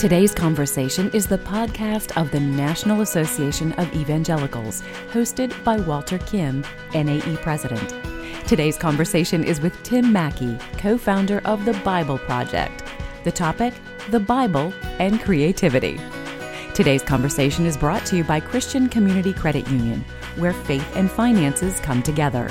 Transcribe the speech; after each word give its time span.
Today's 0.00 0.32
conversation 0.32 1.10
is 1.10 1.26
the 1.26 1.36
podcast 1.36 2.18
of 2.18 2.30
the 2.30 2.40
National 2.40 3.02
Association 3.02 3.72
of 3.72 3.94
Evangelicals, 3.94 4.80
hosted 5.12 5.52
by 5.62 5.76
Walter 5.76 6.16
Kim, 6.16 6.64
NAE 6.94 7.36
President. 7.42 7.94
Today's 8.48 8.78
conversation 8.78 9.44
is 9.44 9.60
with 9.60 9.82
Tim 9.82 10.10
Mackie, 10.10 10.56
co 10.78 10.96
founder 10.96 11.42
of 11.44 11.66
the 11.66 11.74
Bible 11.84 12.16
Project. 12.16 12.82
The 13.24 13.30
topic 13.30 13.74
the 14.08 14.20
Bible 14.20 14.72
and 14.98 15.20
creativity. 15.20 16.00
Today's 16.72 17.02
conversation 17.02 17.66
is 17.66 17.76
brought 17.76 18.06
to 18.06 18.16
you 18.16 18.24
by 18.24 18.40
Christian 18.40 18.88
Community 18.88 19.34
Credit 19.34 19.68
Union, 19.68 20.02
where 20.36 20.54
faith 20.54 20.96
and 20.96 21.10
finances 21.10 21.78
come 21.80 22.02
together. 22.02 22.50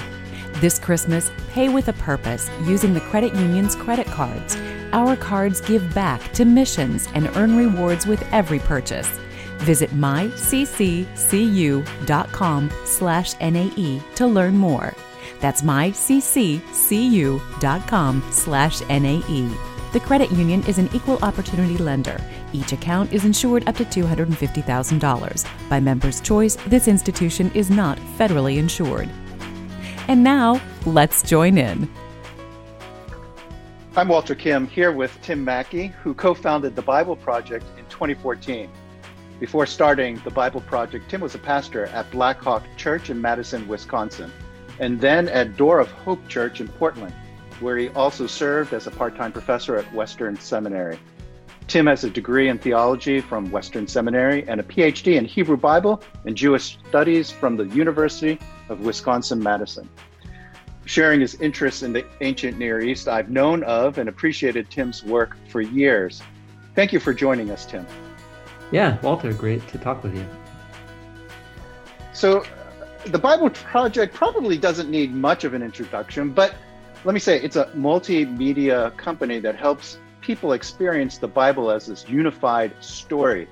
This 0.58 0.78
Christmas, 0.78 1.32
pay 1.50 1.68
with 1.68 1.88
a 1.88 1.94
purpose 1.94 2.48
using 2.66 2.94
the 2.94 3.02
credit 3.02 3.34
union's 3.34 3.76
credit 3.76 4.06
cards. 4.06 4.56
Our 4.92 5.16
cards 5.16 5.62
give 5.62 5.94
back 5.94 6.34
to 6.34 6.46
missions 6.46 7.08
and 7.14 7.30
earn 7.36 7.56
rewards 7.56 8.08
with 8.08 8.24
every 8.32 8.60
purchase. 8.60 9.10
Visit 9.60 9.92
mycccu.com 9.92 10.32
slash 12.86 13.40
NAE 13.40 14.02
to 14.16 14.28
learn 14.28 14.58
more. 14.58 14.94
That's 15.40 15.62
mycccu.com 15.62 16.64
slash 18.32 18.82
NAE. 18.82 19.50
The 19.92 20.00
credit 20.00 20.32
union 20.32 20.64
is 20.68 20.78
an 20.78 20.90
equal 20.94 21.18
opportunity 21.24 21.78
lender. 21.78 22.22
Each 22.54 22.74
account 22.74 23.12
is 23.12 23.26
insured 23.26 23.68
up 23.68 23.76
to 23.78 23.86
$250,000. 23.86 25.70
By 25.70 25.80
member's 25.80 26.22
choice, 26.22 26.56
this 26.68 26.88
institution 26.88 27.52
is 27.54 27.70
not 27.70 27.98
federally 28.18 28.58
insured. 28.58 29.10
And 30.08 30.24
now, 30.24 30.62
let's 30.86 31.24
join 31.24 31.58
in. 31.58 31.90
I'm 34.00 34.08
Walter 34.08 34.34
Kim 34.34 34.66
here 34.66 34.94
with 34.94 35.12
Tim 35.22 35.44
Mackie, 35.44 35.88
who 35.88 36.14
co 36.14 36.34
founded 36.34 36.74
the 36.74 36.82
Bible 36.82 37.18
Project 37.18 37.66
in 37.78 37.84
2014. 37.88 38.70
Before 39.42 39.66
starting 39.66 40.22
the 40.24 40.30
Bible 40.30 40.62
Project, 40.62 41.10
Tim 41.10 41.20
was 41.20 41.36
a 41.36 41.38
pastor 41.38 41.88
at 41.88 42.10
Blackhawk 42.10 42.64
Church 42.78 43.10
in 43.10 43.20
Madison, 43.20 43.68
Wisconsin, 43.68 44.32
and 44.80 45.02
then 45.02 45.28
at 45.28 45.58
Door 45.58 45.80
of 45.80 45.92
Hope 45.92 46.26
Church 46.30 46.62
in 46.62 46.70
Portland, 46.70 47.14
where 47.60 47.76
he 47.76 47.90
also 47.90 48.26
served 48.26 48.72
as 48.72 48.88
a 48.88 48.92
part 48.92 49.18
time 49.18 49.34
professor 49.34 49.76
at 49.76 49.94
Western 49.94 50.40
Seminary. 50.40 50.98
Tim 51.68 51.86
has 51.88 52.06
a 52.06 52.10
degree 52.10 52.48
in 52.48 52.58
theology 52.58 53.20
from 53.20 53.52
Western 53.52 53.86
Seminary 53.86 54.48
and 54.48 54.62
a 54.62 54.64
PhD 54.64 55.18
in 55.18 55.26
Hebrew 55.26 55.58
Bible 55.58 56.02
and 56.24 56.38
Jewish 56.38 56.78
studies 56.88 57.32
from 57.32 57.58
the 57.58 57.68
University 57.68 58.40
of 58.70 58.80
Wisconsin 58.80 59.44
Madison. 59.44 59.90
Sharing 60.90 61.22
his 61.22 61.36
interests 61.36 61.84
in 61.84 61.94
the 61.94 62.04
ancient 62.22 62.58
Near 62.58 62.82
East, 62.82 63.08
I've 63.08 63.30
known 63.30 63.62
of 63.66 64.00
and 64.00 64.10
appreciated 64.10 64.72
Tim's 64.72 65.04
work 65.04 65.38
for 65.48 65.62
years. 65.62 66.24
Thank 66.74 66.92
you 66.92 67.00
for 67.00 67.14
joining 67.14 67.52
us, 67.52 67.68
Tim. 67.68 67.86
Yeah, 68.72 69.00
Walter, 69.02 69.32
great 69.32 69.68
to 69.68 69.78
talk 69.78 70.02
with 70.02 70.16
you. 70.16 70.26
So, 72.12 72.40
uh, 72.40 72.46
the 73.06 73.20
Bible 73.20 73.52
Project 73.52 74.16
probably 74.16 74.58
doesn't 74.58 74.90
need 74.90 75.14
much 75.14 75.44
of 75.44 75.54
an 75.54 75.62
introduction, 75.62 76.32
but 76.32 76.56
let 77.06 77.14
me 77.14 77.20
say 77.20 77.40
it's 77.40 77.56
a 77.56 77.66
multimedia 77.76 78.98
company 78.98 79.38
that 79.42 79.56
helps 79.56 80.00
people 80.22 80.54
experience 80.54 81.20
the 81.20 81.28
Bible 81.28 81.70
as 81.70 81.86
this 81.86 82.10
unified 82.10 82.74
story. 82.84 83.48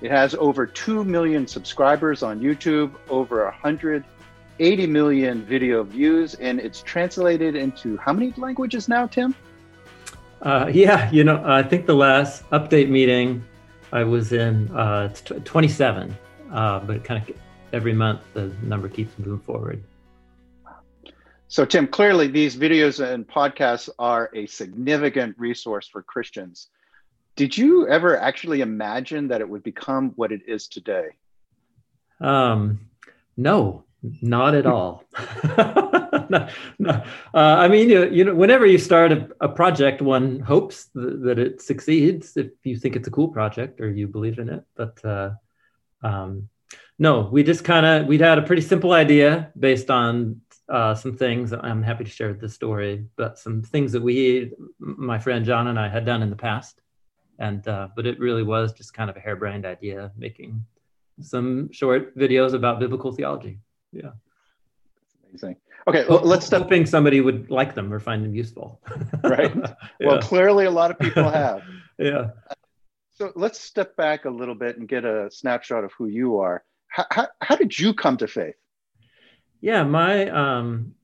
It 0.00 0.10
has 0.10 0.34
over 0.34 0.66
2 0.66 1.04
million 1.04 1.46
subscribers 1.46 2.24
on 2.24 2.40
YouTube, 2.40 2.90
over 3.08 3.54
180 4.58 4.86
million 4.86 5.42
video 5.44 5.82
views, 5.82 6.34
and 6.34 6.60
it's 6.60 6.82
translated 6.82 7.56
into 7.56 7.96
how 7.96 8.12
many 8.12 8.34
languages 8.36 8.88
now, 8.88 9.06
Tim? 9.06 9.34
Uh, 10.42 10.70
yeah, 10.72 11.10
you 11.10 11.24
know, 11.24 11.42
I 11.44 11.62
think 11.62 11.86
the 11.86 11.94
last 11.94 12.48
update 12.50 12.88
meeting 12.88 13.42
I 13.92 14.04
was 14.04 14.32
in 14.32 14.70
uh, 14.76 15.08
27, 15.08 16.16
uh, 16.52 16.80
but 16.80 17.02
kind 17.02 17.22
of 17.22 17.36
every 17.72 17.94
month 17.94 18.20
the 18.34 18.52
number 18.62 18.88
keeps 18.88 19.18
moving 19.18 19.40
forward. 19.40 19.82
So, 21.48 21.64
Tim, 21.64 21.86
clearly 21.86 22.28
these 22.28 22.56
videos 22.56 23.04
and 23.04 23.26
podcasts 23.26 23.88
are 23.98 24.30
a 24.34 24.46
significant 24.46 25.34
resource 25.38 25.86
for 25.86 26.02
Christians. 26.02 26.68
Did 27.36 27.56
you 27.56 27.88
ever 27.88 28.18
actually 28.18 28.60
imagine 28.60 29.28
that 29.28 29.40
it 29.40 29.48
would 29.48 29.62
become 29.62 30.10
what 30.16 30.32
it 30.32 30.42
is 30.46 30.68
today? 30.68 31.08
Um, 32.20 32.80
no, 33.36 33.84
not 34.20 34.54
at 34.54 34.66
all. 34.66 35.04
no, 36.28 36.48
no. 36.78 36.90
Uh, 36.90 37.02
I 37.34 37.68
mean, 37.68 37.88
you, 37.88 38.08
you 38.10 38.24
know, 38.24 38.34
whenever 38.34 38.66
you 38.66 38.78
start 38.78 39.12
a, 39.12 39.28
a 39.40 39.48
project, 39.48 40.02
one 40.02 40.40
hopes 40.40 40.86
th- 40.86 41.20
that 41.22 41.38
it 41.38 41.62
succeeds 41.62 42.36
if 42.36 42.50
you 42.64 42.76
think 42.76 42.96
it's 42.96 43.08
a 43.08 43.12
cool 43.12 43.28
project 43.28 43.80
or 43.80 43.90
you 43.90 44.08
believe 44.08 44.38
in 44.38 44.48
it. 44.48 44.64
But 44.74 45.04
uh, 45.04 45.30
um, 46.02 46.48
no, 46.98 47.28
we 47.32 47.42
just 47.42 47.64
kind 47.64 47.86
of 47.86 48.06
we'd 48.06 48.20
had 48.20 48.38
a 48.38 48.42
pretty 48.42 48.62
simple 48.62 48.92
idea 48.92 49.50
based 49.58 49.90
on 49.90 50.40
uh, 50.68 50.94
some 50.94 51.16
things. 51.16 51.52
I'm 51.52 51.82
happy 51.82 52.04
to 52.04 52.10
share 52.10 52.32
the 52.32 52.48
story, 52.48 53.06
but 53.16 53.38
some 53.38 53.62
things 53.62 53.92
that 53.92 54.02
we, 54.02 54.52
my 54.78 55.18
friend 55.18 55.44
Jon 55.44 55.68
and 55.68 55.78
I, 55.78 55.88
had 55.88 56.04
done 56.04 56.22
in 56.22 56.30
the 56.30 56.36
past, 56.36 56.80
and 57.38 57.66
uh, 57.68 57.88
but 57.94 58.06
it 58.06 58.18
really 58.18 58.42
was 58.42 58.72
just 58.72 58.94
kind 58.94 59.10
of 59.10 59.16
a 59.16 59.20
harebrained 59.20 59.66
idea, 59.66 60.12
making 60.16 60.64
some 61.20 61.70
short 61.72 62.16
videos 62.16 62.54
about 62.54 62.80
biblical 62.80 63.12
theology. 63.12 63.58
Yeah, 63.92 64.10
amazing. 65.28 65.56
Okay, 65.86 66.04
well, 66.08 66.20
let's 66.20 66.46
step. 66.46 66.62
Hoping 66.62 66.86
somebody 66.86 67.20
would 67.20 67.50
like 67.50 67.74
them 67.74 67.92
or 67.92 67.98
find 67.98 68.24
them 68.24 68.34
useful. 68.34 68.80
right. 69.24 69.54
yeah. 69.56 69.72
Well, 70.06 70.20
clearly 70.20 70.66
a 70.66 70.70
lot 70.70 70.90
of 70.90 70.98
people 70.98 71.28
have. 71.28 71.62
yeah. 71.98 72.30
So 73.14 73.32
let's 73.34 73.60
step 73.60 73.96
back 73.96 74.24
a 74.24 74.30
little 74.30 74.54
bit 74.54 74.78
and 74.78 74.88
get 74.88 75.04
a 75.04 75.28
snapshot 75.30 75.84
of 75.84 75.92
who 75.98 76.06
you 76.06 76.38
are. 76.38 76.64
How, 76.88 77.06
how, 77.10 77.28
how 77.40 77.56
did 77.56 77.76
you 77.78 77.94
come 77.94 78.16
to 78.18 78.28
faith? 78.28 78.54
Yeah, 79.60 79.82
my 79.82 80.28
um, 80.28 80.94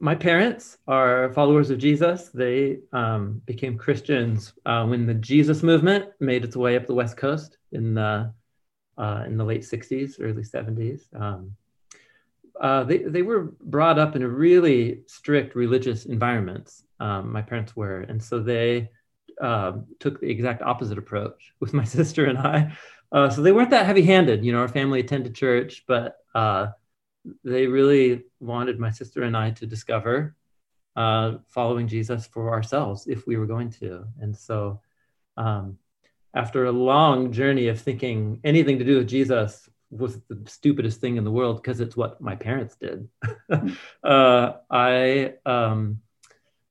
my 0.00 0.14
parents 0.14 0.78
are 0.86 1.32
followers 1.32 1.70
of 1.70 1.78
Jesus. 1.78 2.28
They 2.28 2.78
um, 2.92 3.42
became 3.44 3.76
Christians 3.76 4.52
uh, 4.66 4.86
when 4.86 5.06
the 5.06 5.14
Jesus 5.14 5.62
movement 5.62 6.06
made 6.20 6.44
its 6.44 6.56
way 6.56 6.76
up 6.76 6.86
the 6.86 6.94
West 6.94 7.16
Coast 7.16 7.58
in 7.72 7.94
the 7.94 8.32
uh, 8.96 9.24
in 9.26 9.36
the 9.36 9.44
late 9.44 9.62
'60s, 9.62 10.16
early 10.20 10.42
'70s. 10.42 11.02
Um, 11.20 11.52
uh, 12.60 12.84
they 12.84 12.98
they 12.98 13.22
were 13.22 13.52
brought 13.60 13.98
up 13.98 14.16
in 14.16 14.22
a 14.22 14.28
really 14.28 15.02
strict 15.06 15.54
religious 15.54 16.06
environments. 16.06 16.82
Um, 17.00 17.32
my 17.32 17.42
parents 17.42 17.76
were, 17.76 18.00
and 18.00 18.22
so 18.22 18.40
they 18.40 18.90
um, 19.40 19.86
took 20.00 20.20
the 20.20 20.30
exact 20.30 20.62
opposite 20.62 20.98
approach 20.98 21.52
with 21.60 21.72
my 21.72 21.84
sister 21.84 22.26
and 22.26 22.38
I. 22.38 22.76
Uh, 23.10 23.30
so 23.30 23.40
they 23.40 23.52
weren't 23.52 23.70
that 23.70 23.86
heavy-handed. 23.86 24.44
You 24.44 24.52
know, 24.52 24.58
our 24.58 24.68
family 24.68 25.00
attended 25.00 25.34
church, 25.34 25.84
but 25.86 26.16
uh, 26.34 26.68
they 27.44 27.66
really 27.66 28.24
wanted 28.40 28.78
my 28.78 28.90
sister 28.90 29.22
and 29.22 29.36
I 29.36 29.50
to 29.52 29.66
discover 29.66 30.36
uh, 30.96 31.36
following 31.48 31.88
Jesus 31.88 32.26
for 32.26 32.50
ourselves 32.50 33.06
if 33.06 33.26
we 33.26 33.36
were 33.36 33.46
going 33.46 33.70
to. 33.70 34.04
And 34.20 34.36
so, 34.36 34.80
um, 35.36 35.78
after 36.34 36.66
a 36.66 36.72
long 36.72 37.32
journey 37.32 37.68
of 37.68 37.80
thinking 37.80 38.40
anything 38.44 38.78
to 38.78 38.84
do 38.84 38.98
with 38.98 39.08
Jesus 39.08 39.68
was 39.90 40.20
the 40.28 40.42
stupidest 40.46 41.00
thing 41.00 41.16
in 41.16 41.24
the 41.24 41.30
world 41.30 41.62
because 41.62 41.80
it's 41.80 41.96
what 41.96 42.20
my 42.20 42.34
parents 42.34 42.76
did, 42.76 43.08
uh, 44.04 44.52
I 44.70 45.34
um, 45.46 46.00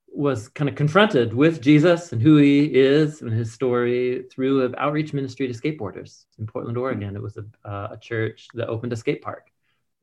was 0.08 0.48
kind 0.48 0.70
of 0.70 0.76
confronted 0.76 1.34
with 1.34 1.62
Jesus 1.62 2.12
and 2.12 2.22
who 2.22 2.38
he 2.38 2.66
is 2.66 3.22
and 3.22 3.32
his 3.32 3.52
story 3.52 4.26
through 4.32 4.66
an 4.66 4.76
outreach 4.78 5.14
ministry 5.14 5.48
to 5.48 5.54
skateboarders 5.54 6.26
in 6.40 6.46
Portland, 6.46 6.78
Oregon. 6.78 7.16
It 7.16 7.22
was 7.22 7.38
a, 7.38 7.46
uh, 7.68 7.90
a 7.92 7.98
church 7.98 8.48
that 8.54 8.70
opened 8.70 8.94
a 8.94 8.96
skate 8.96 9.22
park 9.22 9.52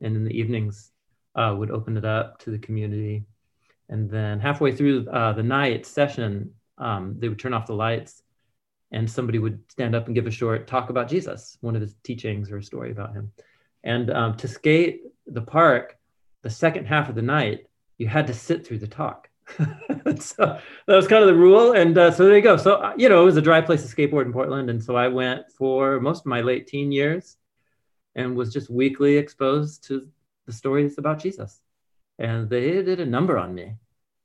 and 0.00 0.16
in 0.16 0.24
the 0.24 0.36
evenings 0.36 0.90
uh, 1.34 1.54
would 1.56 1.70
open 1.70 1.96
it 1.96 2.04
up 2.04 2.38
to 2.40 2.50
the 2.50 2.58
community. 2.58 3.24
And 3.88 4.10
then 4.10 4.40
halfway 4.40 4.72
through 4.72 5.08
uh, 5.08 5.32
the 5.32 5.42
night 5.42 5.86
session, 5.86 6.54
um, 6.78 7.16
they 7.18 7.28
would 7.28 7.38
turn 7.38 7.54
off 7.54 7.66
the 7.66 7.74
lights 7.74 8.22
and 8.94 9.10
somebody 9.10 9.40
would 9.40 9.60
stand 9.68 9.94
up 9.96 10.06
and 10.06 10.14
give 10.14 10.28
a 10.28 10.30
short 10.30 10.68
talk 10.68 10.88
about 10.88 11.08
Jesus, 11.08 11.58
one 11.60 11.74
of 11.74 11.82
his 11.82 11.96
teachings 12.04 12.50
or 12.50 12.58
a 12.58 12.62
story 12.62 12.92
about 12.92 13.12
him. 13.12 13.32
And 13.82 14.08
um, 14.10 14.36
to 14.36 14.46
skate 14.46 15.02
the 15.26 15.42
park, 15.42 15.98
the 16.42 16.50
second 16.50 16.86
half 16.86 17.08
of 17.08 17.16
the 17.16 17.22
night, 17.22 17.66
you 17.98 18.06
had 18.06 18.28
to 18.28 18.32
sit 18.32 18.64
through 18.64 18.78
the 18.78 18.86
talk. 18.86 19.28
so 20.20 20.58
that 20.86 20.94
was 20.94 21.08
kind 21.08 21.22
of 21.22 21.26
the 21.26 21.34
rule. 21.34 21.72
And 21.72 21.98
uh, 21.98 22.12
so 22.12 22.24
there 22.24 22.36
you 22.36 22.42
go. 22.42 22.56
So, 22.56 22.76
uh, 22.76 22.92
you 22.96 23.08
know, 23.08 23.20
it 23.20 23.24
was 23.24 23.36
a 23.36 23.42
dry 23.42 23.60
place 23.60 23.82
to 23.82 23.94
skateboard 23.94 24.26
in 24.26 24.32
Portland. 24.32 24.70
And 24.70 24.82
so 24.82 24.94
I 24.94 25.08
went 25.08 25.50
for 25.50 26.00
most 26.00 26.20
of 26.20 26.26
my 26.26 26.40
late 26.40 26.68
teen 26.68 26.92
years 26.92 27.36
and 28.14 28.36
was 28.36 28.52
just 28.52 28.70
weekly 28.70 29.16
exposed 29.16 29.82
to 29.88 30.08
the 30.46 30.52
stories 30.52 30.98
about 30.98 31.18
Jesus. 31.18 31.60
And 32.20 32.48
they 32.48 32.80
did 32.82 33.00
a 33.00 33.06
number 33.06 33.38
on 33.38 33.54
me. 33.54 33.74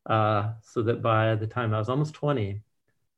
Uh, 0.06 0.54
so 0.62 0.81
that 0.83 1.01
by 1.01 1.36
the 1.36 1.45
time 1.45 1.74
I 1.74 1.80
was 1.80 1.89
almost 1.89 2.13
20, 2.13 2.62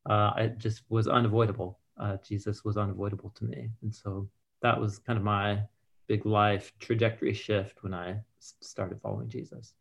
uh, 0.10 0.32
it 0.38 0.58
just 0.58 0.84
was 0.90 1.08
unavoidable. 1.08 1.80
Uh, 2.00 2.18
Jesus 2.26 2.64
was 2.64 2.78
unavoidable 2.78 3.32
to 3.36 3.46
me. 3.46 3.70
And 3.82 3.94
so 3.94 4.30
that 4.62 4.80
was 4.80 5.00
kind 5.00 5.18
of 5.18 5.24
my 5.24 5.64
big 6.08 6.26
life 6.26 6.74
trajectory 6.80 7.34
shift 7.34 7.84
when 7.84 7.94
I 7.94 8.22
started 8.40 9.00
following 9.02 9.30
Jesus. 9.30 9.74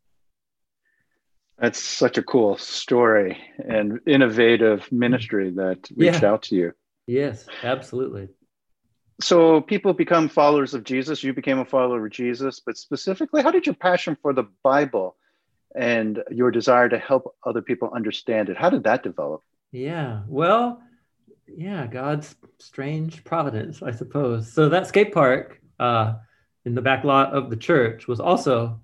That's 1.57 1.81
such 1.81 2.17
a 2.17 2.23
cool 2.23 2.57
story 2.57 3.37
and 3.57 3.99
innovative 4.07 4.91
ministry 4.91 5.51
that 5.51 5.89
reached 5.95 6.23
Yeah. 6.23 6.31
out 6.31 6.43
to 6.43 6.55
you. 6.55 6.73
Yes, 7.07 7.47
absolutely. 7.63 8.29
So 9.19 9.61
people 9.61 9.93
become 9.93 10.29
followers 10.29 10.73
of 10.73 10.83
Jesus. 10.83 11.23
You 11.23 11.33
became 11.33 11.59
a 11.59 11.65
follower 11.65 12.05
of 12.05 12.11
Jesus, 12.11 12.59
but 12.59 12.77
specifically, 12.77 13.43
how 13.43 13.51
did 13.51 13.67
your 13.67 13.75
passion 13.75 14.17
for 14.19 14.33
the 14.33 14.47
Bible 14.63 15.15
and 15.75 16.23
your 16.31 16.51
desire 16.51 16.89
to 16.89 16.97
help 16.97 17.35
other 17.45 17.61
people 17.61 17.91
understand 17.95 18.49
it, 18.49 18.57
how 18.57 18.69
did 18.69 18.83
that 18.83 19.03
develop? 19.03 19.43
Yeah, 19.71 20.21
well, 20.27 20.81
yeah, 21.47 21.87
God's 21.87 22.35
strange 22.59 23.23
providence, 23.23 23.81
I 23.81 23.91
suppose. 23.91 24.51
So 24.51 24.69
that 24.69 24.87
skate 24.87 25.13
park 25.13 25.61
uh, 25.79 26.15
in 26.65 26.75
the 26.75 26.81
back 26.81 27.03
lot 27.03 27.33
of 27.33 27.49
the 27.49 27.55
church 27.55 28.07
was 28.07 28.19
also 28.19 28.79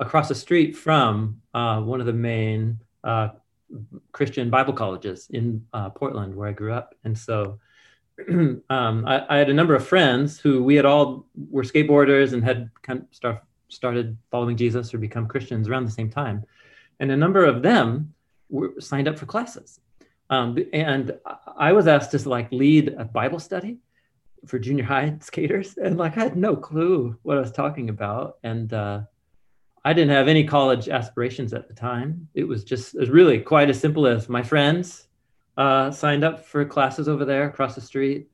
across 0.00 0.28
the 0.28 0.34
street 0.34 0.76
from 0.76 1.40
uh, 1.54 1.80
one 1.80 2.00
of 2.00 2.06
the 2.06 2.12
main 2.12 2.80
uh, 3.04 3.28
Christian 4.10 4.50
Bible 4.50 4.72
colleges 4.72 5.28
in 5.30 5.64
uh, 5.72 5.90
Portland, 5.90 6.34
where 6.34 6.48
I 6.48 6.52
grew 6.52 6.72
up. 6.72 6.94
And 7.04 7.16
so 7.16 7.58
um, 8.28 9.04
I, 9.06 9.24
I, 9.28 9.38
had 9.38 9.48
a 9.48 9.54
number 9.54 9.74
of 9.74 9.86
friends 9.86 10.38
who 10.38 10.62
we 10.62 10.74
had 10.74 10.84
all 10.84 11.26
were 11.50 11.62
skateboarders 11.62 12.34
and 12.34 12.44
had 12.44 12.70
kind 12.82 13.00
of 13.00 13.06
start, 13.10 13.42
started 13.68 14.18
following 14.30 14.56
Jesus 14.56 14.92
or 14.92 14.98
become 14.98 15.26
Christians 15.26 15.68
around 15.68 15.86
the 15.86 15.90
same 15.90 16.10
time. 16.10 16.44
And 17.00 17.10
a 17.10 17.16
number 17.16 17.44
of 17.44 17.62
them 17.62 18.12
were 18.50 18.74
signed 18.78 19.08
up 19.08 19.18
for 19.18 19.24
classes. 19.26 19.80
Um, 20.32 20.56
and 20.72 21.12
I 21.58 21.72
was 21.72 21.86
asked 21.86 22.12
to 22.12 22.28
like 22.28 22.50
lead 22.50 22.94
a 22.96 23.04
Bible 23.04 23.38
study 23.38 23.76
for 24.46 24.58
junior 24.58 24.82
high 24.82 25.14
skaters. 25.20 25.76
And 25.76 25.98
like, 25.98 26.16
I 26.16 26.22
had 26.22 26.38
no 26.38 26.56
clue 26.56 27.18
what 27.22 27.36
I 27.36 27.40
was 27.40 27.52
talking 27.52 27.90
about. 27.90 28.38
And 28.42 28.72
uh, 28.72 29.02
I 29.84 29.92
didn't 29.92 30.16
have 30.16 30.28
any 30.28 30.44
college 30.44 30.88
aspirations 30.88 31.52
at 31.52 31.68
the 31.68 31.74
time. 31.74 32.28
It 32.32 32.44
was 32.44 32.64
just, 32.64 32.94
it 32.94 33.00
was 33.00 33.10
really 33.10 33.40
quite 33.40 33.68
as 33.68 33.78
simple 33.78 34.06
as 34.06 34.30
my 34.30 34.42
friends 34.42 35.06
uh, 35.58 35.90
signed 35.90 36.24
up 36.24 36.46
for 36.46 36.64
classes 36.64 37.10
over 37.10 37.26
there 37.26 37.46
across 37.46 37.74
the 37.74 37.82
street. 37.82 38.30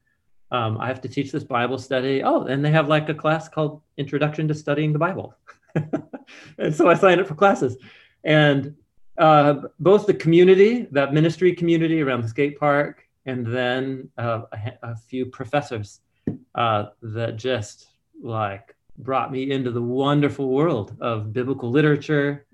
Um, 0.53 0.79
I 0.79 0.87
have 0.87 1.01
to 1.01 1.09
teach 1.09 1.33
this 1.33 1.43
Bible 1.43 1.79
study. 1.79 2.23
Oh, 2.23 2.45
and 2.45 2.65
they 2.65 2.71
have 2.71 2.89
like 2.89 3.09
a 3.09 3.15
class 3.15 3.49
called 3.49 3.83
Introduction 3.97 4.47
to 4.47 4.55
Studying 4.55 4.93
the 4.93 5.01
Bible. 5.01 5.35
and 6.59 6.73
so 6.73 6.89
I 6.89 6.95
signed 6.95 7.21
up 7.21 7.27
for 7.27 7.35
classes. 7.35 7.77
And 8.23 8.77
uh, 9.19 9.63
both 9.81 10.07
the 10.07 10.15
community, 10.15 10.87
that 10.93 11.13
ministry 11.13 11.53
community 11.53 12.01
around 12.01 12.23
the 12.23 12.29
skate 12.29 12.59
park, 12.59 13.07
and 13.27 13.47
then 13.47 14.09
uh, 14.17 14.43
a, 14.53 14.73
a, 14.83 14.97
few 14.97 15.27
professors 15.27 16.01
uh, 16.55 16.87
that 17.03 17.37
just 17.37 17.89
like 18.23 18.75
brought 18.97 19.31
me 19.31 19.51
into 19.51 19.71
the 19.71 19.83
wonderful 19.83 20.49
world 20.49 20.97
of 21.01 21.33
biblical 21.33 21.71
literature. 21.71 22.47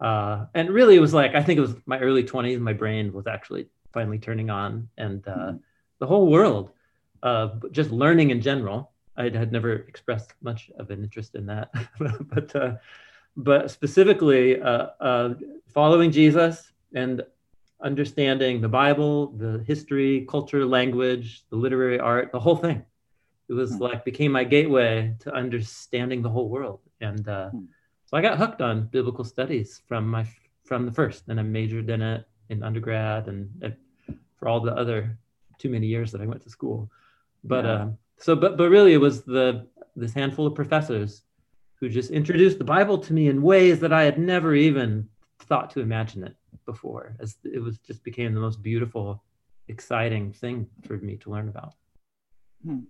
Uh, 0.00 0.46
and 0.54 0.70
really, 0.70 0.96
it 0.96 1.00
was 1.00 1.14
like, 1.14 1.34
I 1.34 1.42
think 1.42 1.58
it 1.58 1.62
was 1.62 1.74
my 1.86 1.98
early 1.98 2.24
20s, 2.24 2.58
my 2.60 2.72
brain 2.72 3.12
was 3.12 3.26
actually 3.26 3.68
finally 3.92 4.18
turning 4.18 4.50
on, 4.50 4.88
and 4.96 5.26
uh, 5.26 5.30
mm-hmm. 5.30 5.56
the 5.98 6.06
whole 6.06 6.28
world, 6.30 6.70
uh, 7.22 7.48
just 7.70 7.90
learning 7.90 8.30
in 8.30 8.40
general. 8.40 8.92
I 9.16 9.24
had 9.24 9.50
never 9.50 9.72
expressed 9.72 10.34
much 10.40 10.70
of 10.78 10.90
an 10.90 11.02
interest 11.02 11.34
in 11.34 11.46
that, 11.46 11.72
but 12.30 12.54
uh, 12.54 12.76
but 13.38 13.70
specifically 13.70 14.60
uh, 14.60 14.88
uh, 15.00 15.34
following 15.72 16.10
Jesus 16.10 16.72
and 16.94 17.22
understanding 17.80 18.60
the 18.60 18.68
Bible, 18.68 19.28
the 19.38 19.62
history, 19.64 20.26
culture, 20.28 20.66
language, 20.66 21.44
the 21.48 21.56
literary 21.56 22.00
art, 22.00 22.32
the 22.32 22.40
whole 22.40 22.56
thing. 22.56 22.84
It 23.48 23.52
was 23.52 23.72
mm. 23.72 23.80
like 23.80 24.04
became 24.04 24.32
my 24.32 24.44
gateway 24.44 25.14
to 25.20 25.32
understanding 25.32 26.20
the 26.20 26.28
whole 26.28 26.48
world, 26.50 26.80
and 27.00 27.26
uh, 27.28 27.50
mm. 27.54 27.66
so 28.04 28.16
I 28.16 28.20
got 28.20 28.36
hooked 28.36 28.60
on 28.60 28.88
biblical 28.88 29.24
studies 29.24 29.80
from 29.86 30.06
my 30.06 30.26
from 30.64 30.84
the 30.84 30.92
first, 30.92 31.28
and 31.28 31.38
I 31.40 31.44
majored 31.44 31.88
in 31.88 32.02
it 32.02 32.26
in 32.50 32.62
undergrad 32.62 33.28
and 33.28 33.48
for 34.36 34.48
all 34.48 34.60
the 34.60 34.74
other 34.74 35.16
too 35.58 35.70
many 35.70 35.86
years 35.86 36.12
that 36.12 36.20
I 36.20 36.26
went 36.26 36.42
to 36.42 36.50
school. 36.50 36.90
But 37.44 37.64
yeah. 37.64 37.70
uh, 37.70 37.88
so, 38.18 38.34
but 38.36 38.56
but 38.58 38.68
really, 38.68 38.92
it 38.92 39.00
was 39.00 39.22
the 39.22 39.66
this 39.96 40.12
handful 40.12 40.46
of 40.46 40.54
professors 40.54 41.22
who 41.80 41.88
just 41.88 42.10
introduced 42.10 42.58
the 42.58 42.64
Bible 42.64 42.98
to 42.98 43.12
me 43.12 43.28
in 43.28 43.42
ways 43.42 43.80
that 43.80 43.92
I 43.92 44.04
had 44.04 44.18
never 44.18 44.54
even 44.54 45.08
thought 45.40 45.70
to 45.70 45.80
imagine 45.80 46.24
it 46.24 46.36
before. 46.66 47.14
As 47.20 47.36
it 47.44 47.62
was 47.62 47.78
just 47.78 48.02
became 48.04 48.34
the 48.34 48.40
most 48.40 48.62
beautiful, 48.62 49.22
exciting 49.68 50.32
thing 50.32 50.66
for 50.86 50.96
me 50.96 51.16
to 51.16 51.30
learn 51.30 51.48
about. 51.48 51.74
Hmm. 52.64 52.80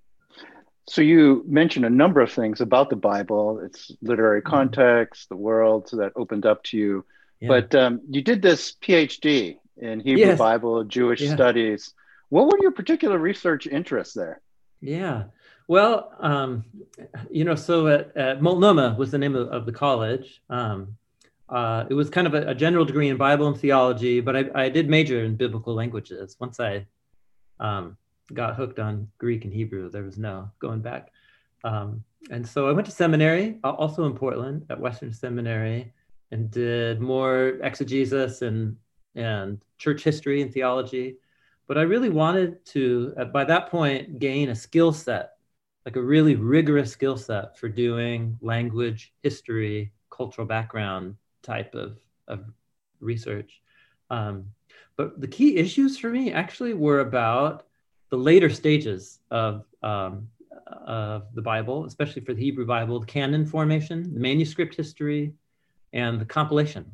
So 0.88 1.02
you 1.02 1.44
mentioned 1.46 1.85
a 1.85 1.90
number 1.90 2.20
of 2.23 2.32
things 2.32 2.62
about 2.62 2.88
the 2.88 2.96
Bible, 2.96 3.61
its 3.61 3.93
literary 4.00 4.40
mm-hmm. 4.40 4.50
context, 4.50 5.29
the 5.29 5.37
world 5.37 5.91
that 5.93 6.12
opened 6.17 6.46
up 6.46 6.62
to 6.64 6.79
you. 6.79 7.05
Yeah. 7.41 7.49
But 7.49 7.75
um, 7.75 8.00
you 8.08 8.23
did 8.23 8.41
this 8.41 8.75
PhD 8.82 9.58
in 9.76 10.00
Hebrew 10.00 10.25
yes. 10.25 10.38
Bible, 10.38 10.84
Jewish 10.84 11.20
yeah. 11.20 11.34
studies. 11.34 11.93
What 12.31 12.46
were 12.46 12.58
your 12.61 12.73
particular 12.73 13.19
research 13.19 13.67
interests 13.67 14.14
there? 14.14 14.41
Yeah. 14.81 15.25
Well, 15.69 16.15
um, 16.19 16.65
you 17.31 17.44
know, 17.44 17.55
so 17.55 17.88
at, 17.88 18.17
at 18.17 18.43
Multnomah 18.43 18.97
was 18.99 19.11
the 19.11 19.19
name 19.19 19.37
of, 19.37 19.49
of 19.49 19.67
the 19.67 19.73
college. 19.73 20.43
Um, 20.49 20.97
uh, 21.50 21.85
it 21.91 21.94
was 21.94 22.09
kind 22.09 22.26
of 22.26 22.35
a, 22.35 22.49
a, 22.49 22.55
general 22.55 22.85
degree 22.87 23.09
in 23.09 23.17
Bible 23.17 23.47
and 23.47 23.56
theology, 23.56 24.20
but 24.20 24.37
I, 24.37 24.44
I 24.55 24.69
did 24.70 24.88
major 24.88 25.25
in 25.25 25.37
biblical 25.37 25.75
languages. 25.75 26.37
Once 26.41 26.59
I 26.59 26.87
um, 27.61 27.97
got 28.32 28.56
hooked 28.56 28.79
on 28.79 29.09
Greek 29.19 29.44
and 29.44 29.53
Hebrew, 29.53 29.91
there 29.91 30.03
was 30.03 30.19
no 30.19 30.50
going 30.59 30.81
back. 30.81 31.11
Um, 31.65 32.03
and 32.31 32.47
so 32.47 32.69
I 32.69 32.73
went 32.73 32.87
to 32.87 32.93
seminary, 32.93 33.59
also 33.62 34.05
in 34.06 34.15
Portland 34.15 34.67
at 34.70 34.81
Western 34.81 35.12
Seminary, 35.12 35.93
and 36.31 36.50
did 36.50 37.00
more 37.00 37.59
exegesis 37.62 38.43
and 38.43 38.76
and 39.15 39.61
church 39.79 40.05
history 40.05 40.43
and 40.43 40.53
theology. 40.53 41.17
But 41.67 41.79
I 41.79 41.82
really 41.82 42.11
wanted 42.11 42.65
to, 42.67 43.15
by 43.32 43.44
that 43.44 43.70
point, 43.70 44.19
gain 44.19 44.50
a 44.50 44.55
skill 44.55 44.93
set, 44.93 45.38
like 45.85 45.97
a 45.97 46.03
really 46.03 46.35
rigorous 46.35 46.93
skill 46.93 47.17
set 47.17 47.59
for 47.59 47.69
doing 47.69 48.37
language, 48.41 49.13
history, 49.23 49.93
cultural 50.11 50.47
background 50.47 51.17
type 51.43 51.75
of, 51.75 51.99
of 52.27 52.45
research. 53.01 53.63
Um, 54.11 54.47
but 54.97 55.21
the 55.21 55.29
key 55.29 55.57
issues 55.57 55.99
for 55.99 56.11
me 56.11 56.33
actually 56.33 56.75
were 56.75 57.01
about 57.01 57.67
the 58.11 58.17
later 58.17 58.51
stages 58.51 59.21
of, 59.31 59.65
um, 59.83 60.29
of 60.67 61.27
the 61.35 61.43
Bible, 61.43 61.85
especially 61.85 62.23
for 62.23 62.35
the 62.35 62.43
Hebrew 62.43 62.67
Bible, 62.67 63.01
the 63.01 63.07
canon 63.07 63.47
formation, 63.47 64.13
the 64.13 64.21
manuscript 64.21 64.75
history, 64.75 65.33
and 65.93 66.20
the 66.20 66.25
compilation 66.25 66.91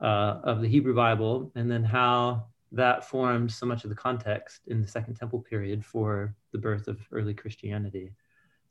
uh, 0.00 0.40
of 0.44 0.60
the 0.60 0.68
Hebrew 0.68 0.94
Bible, 0.94 1.50
and 1.54 1.70
then 1.70 1.84
how 1.84 2.46
that 2.72 3.08
formed 3.08 3.50
so 3.50 3.66
much 3.66 3.84
of 3.84 3.90
the 3.90 3.96
context 3.96 4.62
in 4.68 4.80
the 4.80 4.86
Second 4.86 5.14
Temple 5.14 5.40
period 5.40 5.84
for 5.84 6.34
the 6.52 6.58
birth 6.58 6.88
of 6.88 7.00
early 7.12 7.34
Christianity. 7.34 8.12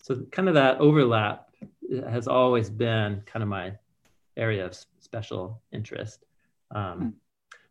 So, 0.02 0.24
kind 0.32 0.48
of 0.48 0.54
that 0.54 0.80
overlap 0.80 1.50
has 2.08 2.28
always 2.28 2.70
been 2.70 3.22
kind 3.26 3.44
of 3.44 3.50
my 3.50 3.74
area 4.38 4.66
of 4.66 4.78
special 5.00 5.62
interest. 5.74 6.24
Um, 6.72 7.00
hmm. 7.00 7.10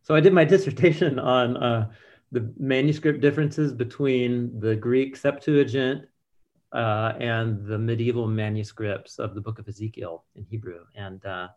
so, 0.03 0.13
I 0.13 0.19
did 0.19 0.33
my 0.33 0.45
dissertation 0.53 1.17
on 1.17 1.57
uh, 1.57 1.89
the 2.31 2.53
manuscript 2.59 3.21
differences 3.21 3.73
between 3.73 4.59
the 4.59 4.75
Greek 4.75 5.15
Septuagint 5.15 6.05
uh, 6.71 7.13
and 7.19 7.65
the 7.65 7.79
medieval 7.79 8.27
manuscripts 8.27 9.17
of 9.17 9.33
the 9.33 9.41
book 9.41 9.57
of 9.57 9.67
Ezekiel 9.67 10.25
in 10.35 10.45
Hebrew. 10.45 10.81
And 10.95 11.25
uh, 11.25 11.47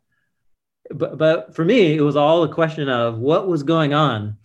but 0.94 1.18
but 1.18 1.54
for 1.54 1.64
me, 1.64 1.96
it 1.96 2.00
was 2.00 2.16
all 2.16 2.42
a 2.42 2.52
question 2.52 2.88
of 2.88 3.18
what 3.18 3.48
was 3.48 3.62
going 3.62 3.92
on 3.92 4.38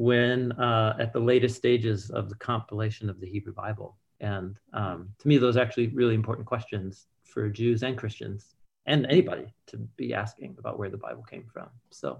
when 0.00 0.50
uh, 0.52 0.96
at 0.98 1.12
the 1.12 1.20
latest 1.20 1.56
stages 1.56 2.08
of 2.08 2.30
the 2.30 2.34
compilation 2.36 3.10
of 3.10 3.20
the 3.20 3.26
Hebrew 3.26 3.52
Bible. 3.52 3.98
And 4.20 4.56
um, 4.72 5.10
to 5.18 5.28
me, 5.28 5.36
those 5.36 5.58
are 5.58 5.60
actually 5.60 5.88
really 5.88 6.14
important 6.14 6.46
questions 6.46 7.04
for 7.22 7.50
Jews 7.50 7.82
and 7.82 7.98
Christians 7.98 8.54
and 8.86 9.04
anybody 9.10 9.52
to 9.66 9.76
be 9.76 10.14
asking 10.14 10.56
about 10.58 10.78
where 10.78 10.88
the 10.88 10.96
Bible 10.96 11.22
came 11.22 11.44
from. 11.52 11.68
So. 11.90 12.18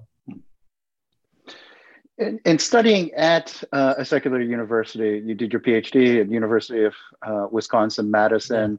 In, 2.19 2.59
studying 2.59 3.15
at 3.15 3.65
uh, 3.73 3.95
a 3.97 4.05
secular 4.05 4.43
university, 4.43 5.23
you 5.25 5.35
did 5.35 5.51
your 5.51 5.63
PhD 5.63 6.21
at 6.21 6.31
University 6.31 6.85
of 6.85 6.95
uh, 7.27 7.47
Wisconsin 7.51 8.11
Madison. 8.11 8.79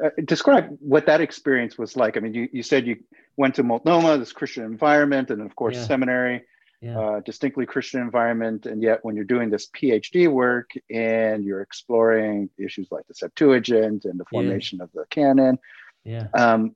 Yeah. 0.00 0.08
Uh, 0.08 0.10
describe 0.24 0.76
what 0.80 1.06
that 1.06 1.20
experience 1.20 1.78
was 1.78 1.94
like. 1.94 2.16
I 2.16 2.20
mean, 2.20 2.34
you, 2.34 2.48
you 2.52 2.64
said 2.64 2.84
you 2.84 2.96
went 3.36 3.54
to 3.54 3.62
Multnomah, 3.62 4.18
this 4.18 4.32
Christian 4.32 4.64
environment, 4.64 5.30
and 5.30 5.40
of 5.40 5.54
course 5.54 5.76
yeah. 5.76 5.84
seminary, 5.84 6.42
yeah. 6.80 6.98
Uh, 6.98 7.20
distinctly 7.20 7.66
Christian 7.66 8.00
environment. 8.00 8.64
And 8.64 8.82
yet, 8.82 9.00
when 9.02 9.14
you're 9.14 9.24
doing 9.24 9.50
this 9.50 9.68
PhD 9.68 10.30
work 10.30 10.70
and 10.88 11.44
you're 11.44 11.60
exploring 11.60 12.48
issues 12.56 12.88
like 12.90 13.06
the 13.06 13.14
Septuagint 13.14 14.06
and 14.06 14.18
the 14.18 14.24
formation 14.24 14.78
yeah. 14.78 14.84
of 14.84 14.92
the 14.92 15.04
canon, 15.10 15.58
yeah. 16.04 16.28
Um, 16.34 16.74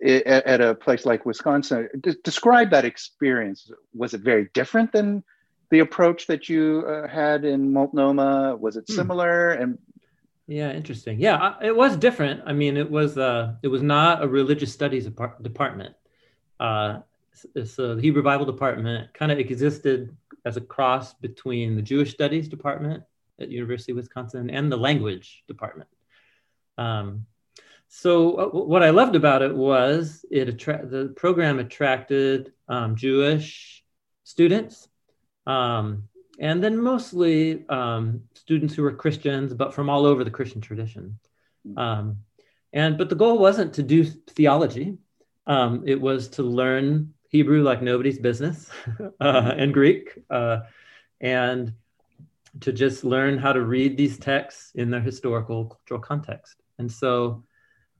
it, 0.00 0.26
at 0.26 0.60
a 0.60 0.74
place 0.74 1.06
like 1.06 1.24
Wisconsin, 1.24 1.88
d- 2.00 2.16
describe 2.22 2.70
that 2.70 2.84
experience. 2.84 3.70
Was 3.94 4.12
it 4.12 4.20
very 4.20 4.48
different 4.52 4.92
than 4.92 5.24
the 5.70 5.78
approach 5.78 6.26
that 6.26 6.48
you 6.48 6.84
uh, 6.86 7.08
had 7.08 7.44
in 7.44 7.72
Multnomah? 7.72 8.56
Was 8.56 8.76
it 8.76 8.84
hmm. 8.86 8.94
similar? 8.94 9.52
And 9.52 9.78
yeah, 10.46 10.72
interesting. 10.72 11.18
Yeah, 11.18 11.54
it 11.62 11.74
was 11.74 11.96
different. 11.96 12.42
I 12.46 12.52
mean, 12.52 12.76
it 12.76 12.90
was 12.90 13.16
uh, 13.18 13.54
it 13.62 13.68
was 13.68 13.82
not 13.82 14.22
a 14.22 14.28
religious 14.28 14.72
studies 14.72 15.06
department. 15.06 15.96
Uh, 16.60 17.00
so 17.64 17.94
the 17.94 18.02
Hebrew 18.02 18.22
Bible 18.22 18.46
department 18.46 19.12
kind 19.14 19.32
of 19.32 19.38
existed 19.38 20.16
as 20.44 20.56
a 20.56 20.60
cross 20.60 21.14
between 21.14 21.76
the 21.76 21.82
Jewish 21.82 22.12
studies 22.12 22.48
department 22.48 23.02
at 23.40 23.50
University 23.50 23.92
of 23.92 23.96
Wisconsin 23.96 24.50
and 24.50 24.70
the 24.70 24.76
language 24.76 25.44
department. 25.48 25.88
Um, 26.78 27.26
so 27.88 28.34
uh, 28.34 28.48
what 28.48 28.82
I 28.82 28.90
loved 28.90 29.16
about 29.16 29.42
it 29.42 29.54
was 29.54 30.24
it 30.30 30.48
attra- 30.48 30.86
the 30.86 31.12
program 31.16 31.58
attracted 31.58 32.52
um, 32.68 32.96
Jewish 32.96 33.84
students, 34.24 34.88
um, 35.46 36.08
and 36.38 36.62
then 36.62 36.76
mostly 36.76 37.64
um, 37.68 38.22
students 38.34 38.74
who 38.74 38.82
were 38.82 38.92
Christians, 38.92 39.54
but 39.54 39.72
from 39.72 39.88
all 39.88 40.04
over 40.04 40.24
the 40.24 40.30
Christian 40.30 40.60
tradition. 40.60 41.18
Um, 41.76 42.18
and 42.72 42.98
but 42.98 43.08
the 43.08 43.14
goal 43.14 43.38
wasn't 43.38 43.74
to 43.74 43.82
do 43.82 44.04
theology; 44.04 44.98
um, 45.46 45.84
it 45.86 46.00
was 46.00 46.28
to 46.30 46.42
learn 46.42 47.14
Hebrew 47.36 47.62
like 47.62 47.82
nobody's 47.82 48.18
business, 48.18 48.70
uh, 49.20 49.52
and 49.58 49.74
Greek, 49.74 50.18
uh, 50.30 50.60
and 51.20 51.74
to 52.60 52.72
just 52.72 53.04
learn 53.04 53.36
how 53.36 53.52
to 53.52 53.60
read 53.60 53.98
these 53.98 54.18
texts 54.18 54.72
in 54.74 54.88
their 54.90 55.02
historical 55.02 55.66
cultural 55.66 56.00
context. 56.00 56.56
And 56.78 56.90
so 56.90 57.44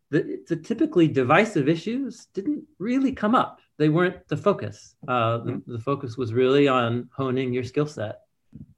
the, 0.09 0.43
the 0.49 0.57
typically 0.57 1.07
divisive 1.07 1.69
issues 1.69 2.29
didn't 2.33 2.65
really 2.79 3.13
come 3.13 3.35
up. 3.35 3.61
They 3.77 3.91
weren't 3.91 4.27
the 4.29 4.39
focus. 4.39 4.95
Uh, 5.07 5.37
the, 5.37 5.53
mm-hmm. 5.53 5.73
the, 5.73 5.81
focus 5.81 6.17
was 6.17 6.33
really 6.33 6.67
on 6.67 7.11
honing 7.15 7.53
your 7.53 7.65
skill 7.65 7.87
set 7.87 8.23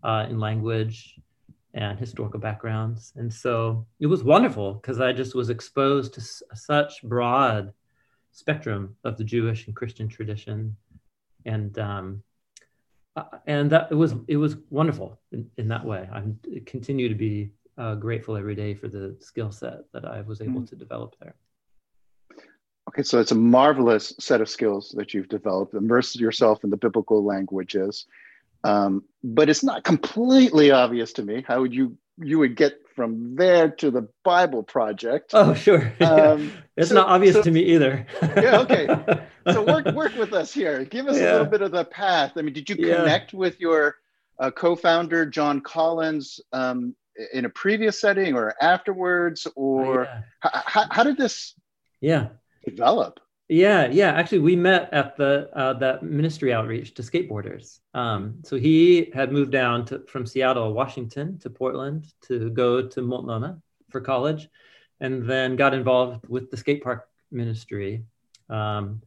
uh, 0.03 0.27
in 0.29 0.41
language 0.41 1.21
and 1.75 2.00
historical 2.00 2.41
backgrounds. 2.41 3.12
And 3.15 3.33
so 3.33 3.87
it 4.00 4.07
was 4.07 4.25
wonderful 4.25 4.75
because 4.75 5.00
I 5.00 5.12
just 5.12 5.37
was 5.37 5.50
exposed 5.50 6.15
to 6.15 6.21
s- 6.21 6.43
such 6.55 7.00
broad 7.05 7.73
spectrum 8.38 8.95
of 9.04 9.16
the 9.18 9.25
Jewish 9.25 9.66
and 9.66 9.75
Christian 9.75 10.09
tradition. 10.09 10.76
And 11.45 11.76
um, 11.78 12.23
uh, 13.16 13.25
and 13.47 13.71
that 13.71 13.88
it 13.90 13.95
was 13.95 14.14
it 14.28 14.37
was 14.37 14.57
wonderful 14.71 15.18
in, 15.33 15.50
in 15.57 15.68
that 15.68 15.85
way. 15.85 16.09
I 16.12 16.23
continue 16.66 17.09
to 17.09 17.14
be 17.14 17.50
uh, 17.76 17.95
grateful 17.97 18.37
every 18.37 18.54
day 18.54 18.75
for 18.75 18.88
the 18.88 19.16
skill 19.21 19.50
set 19.50 19.80
that 19.92 20.04
I 20.04 20.21
was 20.21 20.40
able 20.40 20.61
mm. 20.61 20.68
to 20.68 20.76
develop 20.76 21.16
there. 21.21 21.35
Okay, 22.88 23.02
so 23.02 23.18
it's 23.21 23.33
a 23.33 23.35
marvelous 23.35 24.14
set 24.18 24.40
of 24.40 24.49
skills 24.49 24.95
that 24.97 25.12
you've 25.12 25.28
developed. 25.28 25.75
Immerse 25.75 26.16
yourself 26.16 26.64
in 26.64 26.71
the 26.71 26.76
biblical 26.76 27.25
languages, 27.25 28.07
um, 28.64 29.02
but 29.23 29.49
it's 29.49 29.64
not 29.64 29.85
completely 29.85 30.71
obvious 30.71 31.12
to 31.14 31.23
me 31.23 31.45
how 31.47 31.61
would 31.61 31.75
you 31.75 31.97
you 32.18 32.38
would 32.38 32.57
get 32.57 32.80
from 32.99 33.37
there 33.37 33.71
to 33.71 33.93
the 33.93 34.09
Bible 34.25 34.64
project. 34.64 35.31
Oh, 35.33 35.55
sure. 35.55 35.93
Um, 36.00 36.52
it's 36.76 36.88
so, 36.88 36.97
not 36.97 37.07
obvious 37.09 37.37
so, 37.37 37.43
to 37.43 37.50
me 37.52 37.61
either. 37.61 38.05
yeah. 38.23 38.61
Okay. 38.61 38.88
So 39.49 39.64
work 39.64 39.87
work 39.95 40.14
with 40.17 40.35
us 40.35 40.52
here. 40.52 40.85
Give 40.85 41.07
us 41.07 41.17
yeah. 41.17 41.23
a 41.23 41.33
little 41.33 41.47
bit 41.47 41.62
of 41.62 41.71
the 41.71 41.87
path. 41.87 42.33
I 42.37 42.43
mean, 42.43 42.52
did 42.52 42.69
you 42.69 42.76
connect 42.76 43.33
yeah. 43.33 43.38
with 43.38 43.59
your 43.59 43.97
uh, 44.38 44.50
co-founder 44.50 45.25
Jon 45.25 45.62
Collins 45.62 46.38
um, 46.52 46.95
in 47.33 47.47
a 47.47 47.49
previous 47.49 47.99
setting 47.99 48.35
or 48.35 48.55
afterwards, 48.61 49.47
or 49.57 50.05
yeah. 50.05 50.50
how, 50.67 50.85
how 50.90 51.02
did 51.02 51.17
this? 51.17 51.55
Yeah. 52.02 52.28
Develop. 52.67 53.21
Yeah, 53.49 53.87
yeah. 53.87 54.12
Actually, 54.12 54.40
we 54.40 54.57
met 54.57 54.93
at 54.93 55.17
the 55.17 55.49
uh, 55.55 55.73
that 55.75 56.02
ministry 56.02 56.52
outreach 56.52 56.93
to 56.95 57.02
skateboarders. 57.02 57.81
Um, 57.95 58.40
so 58.45 58.57
he 58.57 59.11
had 59.14 59.33
moved 59.33 59.52
down 59.52 59.87
to, 59.87 60.00
from 60.07 60.26
Seattle, 60.26 60.75
Washington, 60.75 61.38
to 61.38 61.49
Portland 61.49 62.12
to 62.23 62.50
go 62.50 62.87
to 62.87 63.00
Multnomah 63.02 63.59
for 63.88 64.02
college, 64.02 64.49
and 65.00 65.25
then 65.28 65.57
got 65.57 65.73
involved 65.73 66.26
with 66.28 66.50
the 66.50 66.59
skate 66.59 66.83
park 66.83 67.09
ministry, 67.31 68.05
um, 68.50 69.00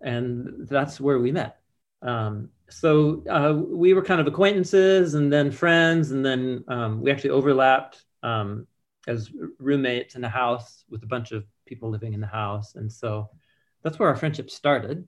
and 0.00 0.68
that's 0.68 1.00
where 1.00 1.18
we 1.18 1.32
met. 1.32 1.56
Um, 2.02 2.50
so 2.68 3.24
uh, 3.28 3.54
we 3.54 3.92
were 3.94 4.02
kind 4.04 4.20
of 4.20 4.28
acquaintances, 4.28 5.14
and 5.14 5.32
then 5.32 5.50
friends, 5.50 6.12
and 6.12 6.24
then 6.24 6.64
um, 6.68 7.00
we 7.02 7.10
actually 7.10 7.30
overlapped 7.30 8.04
um, 8.22 8.68
as 9.08 9.32
roommates 9.58 10.14
in 10.14 10.22
a 10.22 10.28
house 10.28 10.84
with 10.88 11.02
a 11.02 11.06
bunch 11.06 11.32
of 11.32 11.44
people 11.66 11.90
living 11.90 12.12
in 12.14 12.20
the 12.20 12.26
house, 12.28 12.76
and 12.76 12.92
so 12.92 13.28
that's 13.82 13.98
where 13.98 14.08
our 14.08 14.16
friendship 14.16 14.50
started. 14.50 15.06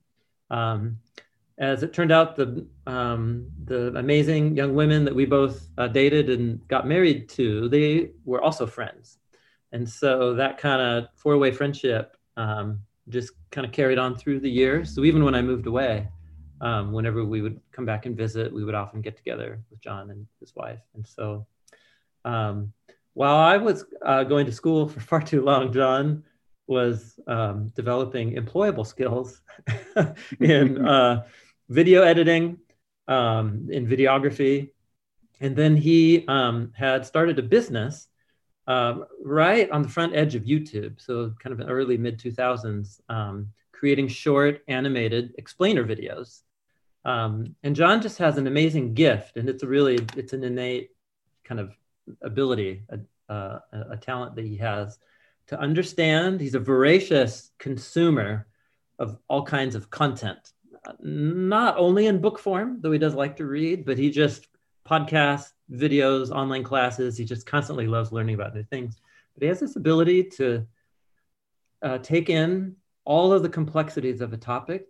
Um, 0.50 0.98
as 1.58 1.82
it 1.82 1.92
turned 1.92 2.12
out, 2.12 2.34
the 2.36 2.66
um, 2.86 3.46
the 3.64 3.94
amazing 3.96 4.56
young 4.56 4.74
women 4.74 5.04
that 5.04 5.14
we 5.14 5.26
both 5.26 5.68
uh, 5.78 5.88
dated 5.88 6.30
and 6.30 6.66
got 6.68 6.86
married 6.86 7.28
to, 7.30 7.68
they 7.68 8.10
were 8.24 8.42
also 8.42 8.66
friends, 8.66 9.18
and 9.72 9.88
so 9.88 10.34
that 10.34 10.58
kind 10.58 10.80
of 10.80 11.08
four 11.14 11.36
way 11.38 11.52
friendship 11.52 12.16
um, 12.36 12.80
just 13.08 13.32
kind 13.50 13.66
of 13.66 13.72
carried 13.72 13.98
on 13.98 14.16
through 14.16 14.40
the 14.40 14.50
years. 14.50 14.94
So 14.94 15.04
even 15.04 15.24
when 15.24 15.34
I 15.34 15.42
moved 15.42 15.66
away, 15.66 16.08
um, 16.60 16.92
whenever 16.92 17.24
we 17.24 17.42
would 17.42 17.60
come 17.70 17.84
back 17.84 18.06
and 18.06 18.16
visit, 18.16 18.52
we 18.52 18.64
would 18.64 18.74
often 18.74 19.02
get 19.02 19.16
together 19.16 19.60
with 19.70 19.80
Jon 19.80 20.10
and 20.10 20.26
his 20.40 20.54
wife, 20.56 20.80
and 20.94 21.06
so. 21.06 21.46
Um, 22.24 22.72
while 23.14 23.36
I 23.36 23.58
was 23.58 23.84
uh, 24.00 24.24
going 24.24 24.46
to 24.46 24.52
school 24.52 24.88
for 24.88 25.00
far 25.10 25.20
too 25.20 25.42
long, 25.42 25.72
Jon 25.72 26.24
was 26.66 27.18
um, 27.26 27.68
developing 27.74 28.34
employable 28.34 28.86
skills 28.86 29.40
in 30.40 30.86
uh, 30.86 31.24
video 31.68 32.02
editing, 32.02 32.58
um, 33.08 33.68
in 33.70 33.86
videography. 33.86 34.70
And 35.40 35.56
then 35.56 35.76
he 35.76 36.24
um, 36.28 36.72
had 36.74 37.04
started 37.04 37.38
a 37.38 37.42
business 37.42 38.08
uh, 38.66 38.94
right 39.24 39.68
on 39.70 39.82
the 39.82 39.88
front 39.88 40.14
edge 40.14 40.34
of 40.34 40.44
YouTube. 40.44 41.00
So, 41.00 41.34
kind 41.42 41.58
of 41.60 41.68
early 41.68 41.98
mid 41.98 42.18
2000s, 42.18 43.00
um, 43.08 43.48
creating 43.72 44.08
short 44.08 44.62
animated 44.68 45.34
explainer 45.38 45.84
videos. 45.84 46.42
Um, 47.04 47.56
and 47.64 47.74
Jon 47.74 48.00
just 48.00 48.18
has 48.18 48.38
an 48.38 48.46
amazing 48.46 48.94
gift, 48.94 49.36
and 49.36 49.48
it's 49.48 49.64
a 49.64 49.66
really, 49.66 49.98
it's 50.16 50.32
an 50.32 50.44
innate 50.44 50.90
kind 51.42 51.58
of 51.58 51.72
ability, 52.22 52.84
a, 52.90 53.32
uh, 53.32 53.58
a 53.90 53.96
talent 53.96 54.36
that 54.36 54.44
he 54.44 54.56
has 54.58 54.98
to 55.48 55.58
understand. 55.58 56.40
He's 56.40 56.54
a 56.54 56.60
voracious 56.60 57.50
consumer 57.58 58.46
of 58.98 59.18
all 59.28 59.44
kinds 59.44 59.74
of 59.74 59.90
content, 59.90 60.52
not 61.00 61.76
only 61.78 62.06
in 62.06 62.20
book 62.20 62.38
form, 62.38 62.78
though 62.80 62.92
he 62.92 62.98
does 62.98 63.14
like 63.14 63.36
to 63.36 63.46
read, 63.46 63.84
but 63.84 63.98
he 63.98 64.10
just 64.10 64.46
podcasts, 64.88 65.52
videos, 65.70 66.30
online 66.30 66.62
classes. 66.62 67.16
He 67.16 67.24
just 67.24 67.46
constantly 67.46 67.86
loves 67.86 68.12
learning 68.12 68.34
about 68.34 68.54
new 68.54 68.64
things. 68.64 69.00
But 69.34 69.42
he 69.42 69.48
has 69.48 69.60
this 69.60 69.76
ability 69.76 70.24
to 70.36 70.66
uh, 71.82 71.98
take 71.98 72.30
in 72.30 72.76
all 73.04 73.32
of 73.32 73.42
the 73.42 73.48
complexities 73.48 74.20
of 74.20 74.32
a 74.32 74.36
topic 74.36 74.86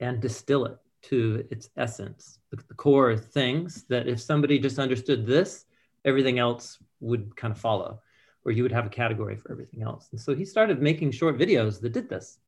and 0.00 0.20
distill 0.20 0.66
it 0.66 0.76
to 1.02 1.46
its 1.50 1.70
essence, 1.76 2.38
the, 2.50 2.56
the 2.68 2.74
core 2.74 3.16
things 3.16 3.84
that 3.88 4.08
if 4.08 4.20
somebody 4.20 4.58
just 4.58 4.78
understood 4.78 5.26
this, 5.26 5.64
everything 6.04 6.38
else 6.38 6.78
would 7.00 7.34
kind 7.36 7.52
of 7.52 7.58
follow 7.58 8.00
where 8.42 8.54
you 8.54 8.62
would 8.62 8.72
have 8.72 8.86
a 8.86 8.90
category 8.90 9.36
for 9.36 9.52
everything 9.52 9.82
else. 9.82 10.08
And 10.12 10.20
so 10.20 10.34
he 10.34 10.44
started 10.44 10.82
making 10.82 11.12
short 11.12 11.38
videos 11.38 11.80
that 11.80 11.92
did 11.92 12.08
this 12.08 12.38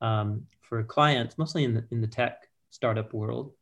um, 0.00 0.46
for 0.60 0.82
clients, 0.82 1.38
mostly 1.38 1.64
in 1.64 1.74
the, 1.74 1.84
in 1.90 2.00
the 2.00 2.06
tech 2.06 2.48
startup 2.70 3.12
world. 3.12 3.52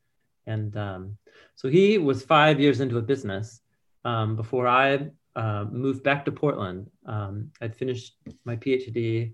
And 0.46 0.76
um, 0.76 1.18
so 1.54 1.68
he 1.68 1.98
was 1.98 2.24
five 2.24 2.60
years 2.60 2.80
into 2.80 2.98
a 2.98 3.02
business 3.02 3.60
um, 4.04 4.36
before 4.36 4.66
I 4.68 5.10
uh, 5.34 5.64
moved 5.70 6.02
back 6.02 6.24
to 6.24 6.32
Portland. 6.32 6.90
Um, 7.04 7.50
I'd 7.60 7.76
finished 7.76 8.16
my 8.44 8.56
PhD 8.56 9.32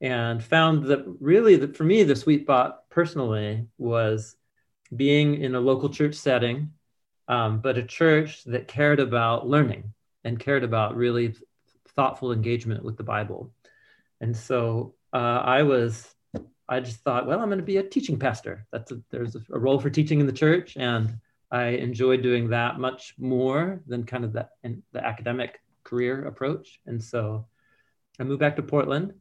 and 0.00 0.42
found 0.42 0.84
that 0.84 1.04
really, 1.20 1.56
that 1.56 1.76
for 1.76 1.84
me, 1.84 2.02
the 2.02 2.16
sweet 2.16 2.42
spot 2.42 2.88
personally 2.90 3.66
was 3.78 4.36
being 4.94 5.40
in 5.40 5.54
a 5.54 5.60
local 5.60 5.88
church 5.88 6.14
setting, 6.14 6.72
um, 7.28 7.60
but 7.60 7.78
a 7.78 7.82
church 7.82 8.44
that 8.44 8.68
cared 8.68 9.00
about 9.00 9.48
learning 9.48 9.92
and 10.24 10.38
cared 10.38 10.64
about 10.64 10.96
really 10.96 11.34
thoughtful 11.96 12.32
engagement 12.32 12.84
with 12.84 12.96
the 12.96 13.04
Bible. 13.04 13.52
And 14.20 14.36
so 14.36 14.94
uh, 15.12 15.42
I 15.44 15.62
was, 15.62 16.14
I 16.68 16.80
just 16.80 17.00
thought, 17.00 17.26
well, 17.26 17.40
I'm 17.40 17.48
going 17.48 17.58
to 17.58 17.64
be 17.64 17.76
a 17.76 17.82
teaching 17.82 18.18
pastor. 18.18 18.66
That's 18.72 18.92
a, 18.92 19.00
there's 19.10 19.36
a, 19.36 19.42
a, 19.52 19.58
role 19.58 19.78
for 19.78 19.90
teaching 19.90 20.20
in 20.20 20.26
the 20.26 20.32
church, 20.32 20.76
and 20.76 21.16
I 21.50 21.66
enjoyed 21.66 22.22
doing 22.22 22.48
that 22.48 22.78
much 22.78 23.14
more 23.18 23.82
than 23.86 24.04
kind 24.04 24.24
of 24.24 24.32
the 24.32 24.48
the 24.92 25.04
academic 25.04 25.60
career 25.84 26.24
approach. 26.26 26.80
And 26.86 27.02
so 27.02 27.46
I 28.18 28.24
moved 28.24 28.40
back 28.40 28.56
to 28.56 28.62
Portland 28.62 29.12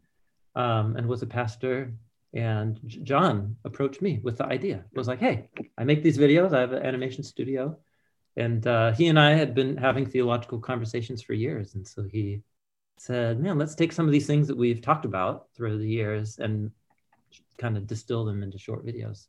um, 0.56 0.96
and 0.96 1.08
was 1.08 1.22
a 1.22 1.28
pastor. 1.28 1.94
And 2.34 2.80
Jon 2.88 3.58
approached 3.64 4.02
me 4.02 4.20
with 4.24 4.38
the 4.38 4.46
idea. 4.46 4.84
It 4.92 4.98
was 4.98 5.08
like, 5.08 5.20
hey, 5.20 5.50
I 5.78 5.84
make 5.84 6.02
these 6.02 6.18
videos. 6.18 6.54
I 6.54 6.62
have 6.62 6.72
an 6.72 6.84
animation 6.84 7.24
studio 7.24 7.78
and 8.36 8.66
uh, 8.66 8.92
he 8.94 9.08
and 9.08 9.20
I 9.20 9.34
had 9.34 9.54
been 9.54 9.78
having 9.78 10.06
theological 10.06 10.60
conversations 10.60 11.22
for 11.22 11.34
years, 11.34 11.76
and 11.76 11.88
so 11.88 12.04
he 12.04 12.42
said, 12.98 13.40
man, 13.40 13.58
let's 13.58 13.76
take 13.76 13.92
some 13.92 14.06
of 14.06 14.12
these 14.12 14.28
things 14.28 14.48
that 14.48 14.58
we've 14.58 14.82
talked 14.82 15.06
about 15.06 15.48
through 15.56 15.78
the 15.78 15.88
years 15.88 16.40
and 16.40 16.72
kind 17.58 17.78
of 17.78 17.88
distill 17.88 18.26
them 18.26 18.44
into 18.44 18.58
short 18.58 18.86
videos. 18.86 19.28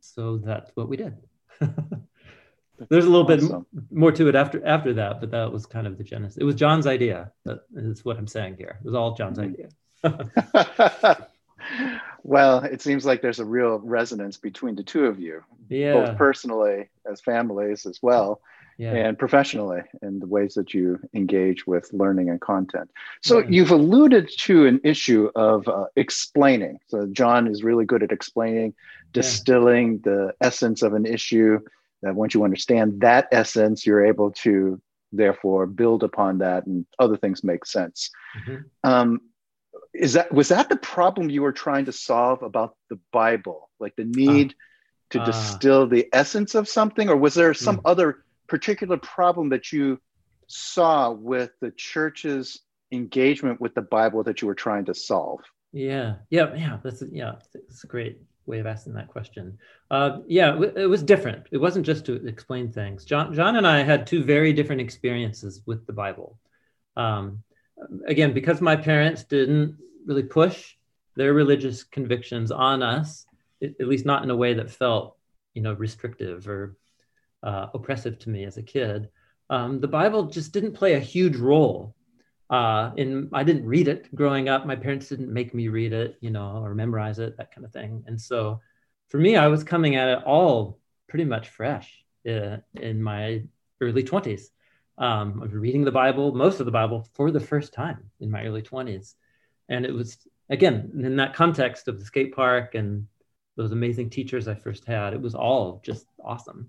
So 0.00 0.38
that's 0.38 0.70
what 0.74 0.88
we 0.88 0.96
did. 0.96 1.16
There's 2.88 3.04
a 3.04 3.10
little 3.10 3.30
awesome. 3.30 3.66
bit 3.72 3.84
more 3.90 4.12
to 4.12 4.28
it 4.28 4.34
after 4.34 4.64
after 4.66 4.92
that, 4.94 5.20
but 5.20 5.30
that 5.30 5.52
was 5.52 5.66
kind 5.66 5.86
of 5.86 5.98
the 5.98 6.04
genesis. 6.04 6.38
It 6.38 6.44
was 6.44 6.56
Jon's 6.56 6.86
idea. 6.86 7.30
That 7.44 7.60
is 7.76 8.04
what 8.04 8.18
I'm 8.18 8.26
saying 8.26 8.56
here. 8.56 8.78
It 8.80 8.84
was 8.84 8.94
all 8.94 9.14
Jon's 9.14 9.38
mm-hmm. 9.38 9.52
idea. 9.52 11.28
well, 12.24 12.64
it 12.64 12.82
seems 12.82 13.04
like 13.04 13.22
there's 13.22 13.38
a 13.38 13.44
real 13.44 13.78
resonance 13.78 14.36
between 14.36 14.74
the 14.74 14.82
two 14.82 15.06
of 15.06 15.20
you, 15.20 15.44
yeah. 15.68 15.92
both 15.92 16.16
personally 16.16 16.88
as 17.10 17.20
families 17.20 17.86
as 17.86 18.00
well. 18.02 18.40
Yeah. 18.78 18.94
and 18.94 19.18
professionally 19.18 19.82
in 20.02 20.18
the 20.18 20.26
ways 20.26 20.54
that 20.54 20.74
you 20.74 20.98
engage 21.14 21.66
with 21.66 21.92
learning 21.92 22.30
and 22.30 22.40
content. 22.40 22.90
So 23.22 23.38
yeah. 23.38 23.46
you've 23.48 23.70
alluded 23.70 24.30
to 24.40 24.66
an 24.66 24.80
issue 24.84 25.30
of 25.34 25.68
uh, 25.68 25.86
explaining. 25.96 26.78
So 26.88 27.06
John 27.06 27.46
is 27.46 27.62
really 27.62 27.84
good 27.84 28.02
at 28.02 28.12
explaining, 28.12 28.74
distilling 29.12 29.94
yeah. 29.94 29.98
the 30.04 30.34
essence 30.40 30.82
of 30.82 30.94
an 30.94 31.06
issue. 31.06 31.60
That 32.02 32.16
once 32.16 32.34
you 32.34 32.42
understand 32.42 33.00
that 33.02 33.28
essence, 33.30 33.86
you're 33.86 34.04
able 34.04 34.32
to 34.42 34.80
therefore 35.12 35.66
build 35.66 36.02
upon 36.02 36.38
that, 36.38 36.66
and 36.66 36.84
other 36.98 37.16
things 37.16 37.44
make 37.44 37.64
sense. 37.64 38.10
Mm-hmm. 38.38 38.90
Um, 38.90 39.20
is 39.94 40.14
that 40.14 40.32
was 40.32 40.48
that 40.48 40.68
the 40.68 40.76
problem 40.76 41.30
you 41.30 41.42
were 41.42 41.52
trying 41.52 41.84
to 41.84 41.92
solve 41.92 42.42
about 42.42 42.76
the 42.90 42.98
Bible, 43.12 43.70
like 43.78 43.94
the 43.96 44.04
need? 44.04 44.52
Uh, 44.52 44.54
to 45.12 45.20
uh, 45.20 45.26
distill 45.26 45.86
the 45.86 46.08
essence 46.12 46.54
of 46.54 46.68
something, 46.68 47.08
or 47.08 47.16
was 47.16 47.34
there 47.34 47.54
some 47.54 47.78
mm. 47.78 47.82
other 47.84 48.24
particular 48.52 48.98
problem 48.98 49.48
that 49.48 49.72
you 49.72 49.98
saw 50.46 51.10
with 51.10 51.52
the 51.62 51.70
church's 51.70 52.60
engagement 52.92 53.58
with 53.62 53.74
the 53.74 53.80
Bible 53.80 54.22
that 54.24 54.42
you 54.42 54.46
were 54.46 54.54
trying 54.54 54.84
to 54.84 54.94
solve? 54.94 55.40
Yeah, 55.72 56.16
yeah, 56.28 56.54
yeah. 56.54 56.78
That's 56.84 57.02
yeah, 57.10 57.32
that's 57.54 57.82
a 57.82 57.86
great 57.86 58.18
way 58.44 58.58
of 58.58 58.66
asking 58.66 58.92
that 58.92 59.08
question. 59.08 59.56
Uh, 59.90 60.18
yeah, 60.26 60.60
it 60.76 60.86
was 60.86 61.02
different. 61.02 61.46
It 61.50 61.56
wasn't 61.56 61.86
just 61.86 62.04
to 62.04 62.26
explain 62.26 62.70
things. 62.70 63.06
Jon, 63.06 63.32
Jon 63.32 63.56
and 63.56 63.66
I 63.66 63.82
had 63.82 64.06
two 64.06 64.22
very 64.22 64.52
different 64.52 64.82
experiences 64.82 65.62
with 65.64 65.86
the 65.86 65.94
Bible. 65.94 66.38
Um, 66.94 67.42
again, 68.06 68.34
because 68.34 68.60
my 68.60 68.76
parents 68.76 69.24
didn't 69.24 69.78
really 70.04 70.24
push 70.24 70.74
their 71.16 71.32
religious 71.32 71.84
convictions 71.84 72.50
on 72.50 72.82
us, 72.82 73.24
at 73.62 73.88
least 73.88 74.04
not 74.04 74.24
in 74.24 74.30
a 74.30 74.36
way 74.36 74.52
that 74.52 74.70
felt, 74.70 75.16
you 75.54 75.62
know, 75.62 75.72
restrictive 75.72 76.46
or 76.46 76.76
uh, 77.42 77.66
oppressive 77.74 78.18
to 78.20 78.30
me 78.30 78.44
as 78.44 78.56
a 78.56 78.62
kid. 78.62 79.08
Um, 79.50 79.80
the 79.80 79.88
Bible 79.88 80.24
just 80.24 80.52
didn't 80.52 80.72
play 80.72 80.94
a 80.94 81.00
huge 81.00 81.36
role. 81.36 81.94
Uh, 82.50 82.92
in 82.96 83.30
I 83.32 83.44
didn't 83.44 83.64
read 83.64 83.88
it 83.88 84.14
growing 84.14 84.48
up. 84.48 84.66
My 84.66 84.76
parents 84.76 85.08
didn't 85.08 85.32
make 85.32 85.54
me 85.54 85.68
read 85.68 85.92
it, 85.92 86.18
you 86.20 86.30
know, 86.30 86.62
or 86.62 86.74
memorize 86.74 87.18
it, 87.18 87.36
that 87.38 87.54
kind 87.54 87.64
of 87.64 87.72
thing. 87.72 88.04
And 88.06 88.20
so, 88.20 88.60
for 89.08 89.18
me, 89.18 89.36
I 89.36 89.48
was 89.48 89.64
coming 89.64 89.96
at 89.96 90.08
it 90.08 90.24
all 90.24 90.78
pretty 91.08 91.24
much 91.24 91.48
fresh 91.48 92.04
uh, 92.28 92.58
in 92.74 93.02
my 93.02 93.42
early 93.80 94.02
twenties. 94.02 94.50
Um, 94.98 95.38
I 95.40 95.44
was 95.44 95.52
reading 95.54 95.84
the 95.84 95.90
Bible, 95.90 96.34
most 96.34 96.60
of 96.60 96.66
the 96.66 96.72
Bible, 96.72 97.08
for 97.14 97.30
the 97.30 97.40
first 97.40 97.72
time 97.72 98.10
in 98.20 98.30
my 98.30 98.44
early 98.44 98.62
twenties, 98.62 99.16
and 99.70 99.86
it 99.86 99.92
was 99.92 100.18
again 100.50 100.92
in 100.94 101.16
that 101.16 101.34
context 101.34 101.88
of 101.88 101.98
the 101.98 102.04
skate 102.04 102.34
park 102.34 102.74
and 102.74 103.06
those 103.56 103.72
amazing 103.72 104.10
teachers 104.10 104.46
I 104.46 104.54
first 104.54 104.84
had. 104.84 105.14
It 105.14 105.20
was 105.20 105.34
all 105.34 105.80
just 105.84 106.06
awesome. 106.22 106.68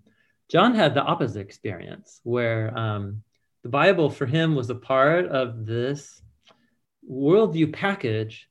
Jon 0.54 0.76
had 0.76 0.94
the 0.94 1.02
opposite 1.02 1.40
experience 1.40 2.20
where 2.22 2.78
um, 2.78 3.24
the 3.64 3.70
Bible 3.70 4.12
for 4.12 4.28
him 4.28 4.54
was 4.54 4.70
a 4.70 4.76
part 4.76 5.26
of 5.26 5.66
this 5.66 6.22
worldview 7.10 7.74
package 7.74 8.48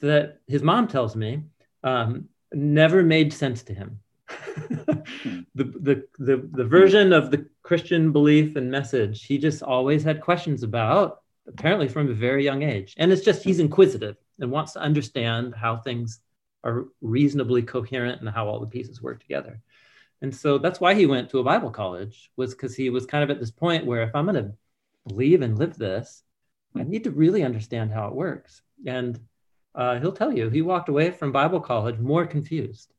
that 0.00 0.40
his 0.48 0.64
mom 0.64 0.88
tells 0.88 1.14
me 1.14 1.44
um, 1.84 2.28
never 2.52 3.04
made 3.04 3.32
sense 3.32 3.62
to 3.62 3.74
him. 3.74 4.00
the, 4.28 5.44
the, 5.54 6.08
the, 6.18 6.48
the 6.52 6.64
version 6.64 7.12
of 7.12 7.30
the 7.30 7.46
Christian 7.62 8.10
belief 8.10 8.56
and 8.56 8.68
message 8.68 9.24
he 9.24 9.38
just 9.38 9.62
always 9.62 10.02
had 10.02 10.20
questions 10.20 10.64
about, 10.64 11.20
apparently 11.46 11.86
from 11.86 12.10
a 12.10 12.12
very 12.12 12.42
young 12.42 12.64
age. 12.64 12.92
And 12.96 13.12
it's 13.12 13.24
just 13.24 13.44
he's 13.44 13.60
inquisitive 13.60 14.16
and 14.40 14.50
wants 14.50 14.72
to 14.72 14.80
understand 14.80 15.54
how 15.54 15.76
things 15.76 16.18
are 16.64 16.86
reasonably 17.00 17.62
coherent 17.62 18.20
and 18.20 18.28
how 18.28 18.48
all 18.48 18.58
the 18.58 18.66
pieces 18.66 19.00
work 19.00 19.20
together. 19.20 19.60
And 20.22 20.34
so 20.34 20.58
that's 20.58 20.80
why 20.80 20.94
he 20.94 21.06
went 21.06 21.30
to 21.30 21.38
a 21.38 21.44
Bible 21.44 21.70
college 21.70 22.30
was 22.36 22.54
because 22.54 22.74
he 22.74 22.90
was 22.90 23.06
kind 23.06 23.22
of 23.22 23.30
at 23.30 23.38
this 23.38 23.50
point 23.50 23.84
where 23.84 24.02
if 24.02 24.14
I'm 24.14 24.26
going 24.26 24.42
to 24.42 24.52
believe 25.06 25.42
and 25.42 25.58
live 25.58 25.76
this, 25.76 26.22
I 26.74 26.82
need 26.82 27.04
to 27.04 27.10
really 27.10 27.42
understand 27.42 27.92
how 27.92 28.08
it 28.08 28.14
works. 28.14 28.62
And 28.86 29.18
uh, 29.74 29.98
he'll 30.00 30.12
tell 30.12 30.32
you 30.32 30.48
he 30.48 30.62
walked 30.62 30.88
away 30.88 31.10
from 31.10 31.32
Bible 31.32 31.60
college 31.60 31.98
more 31.98 32.26
confused. 32.26 32.92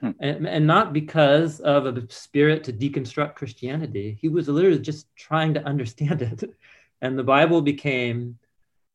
Hmm. 0.00 0.10
And, 0.20 0.46
and 0.46 0.66
not 0.66 0.92
because 0.92 1.60
of 1.60 1.86
a 1.86 2.10
spirit 2.10 2.64
to 2.64 2.72
deconstruct 2.72 3.36
Christianity. 3.36 4.18
He 4.20 4.28
was 4.28 4.48
literally 4.48 4.78
just 4.78 5.14
trying 5.16 5.54
to 5.54 5.64
understand 5.64 6.22
it. 6.22 6.44
And 7.00 7.18
the 7.18 7.24
Bible 7.24 7.62
became 7.62 8.38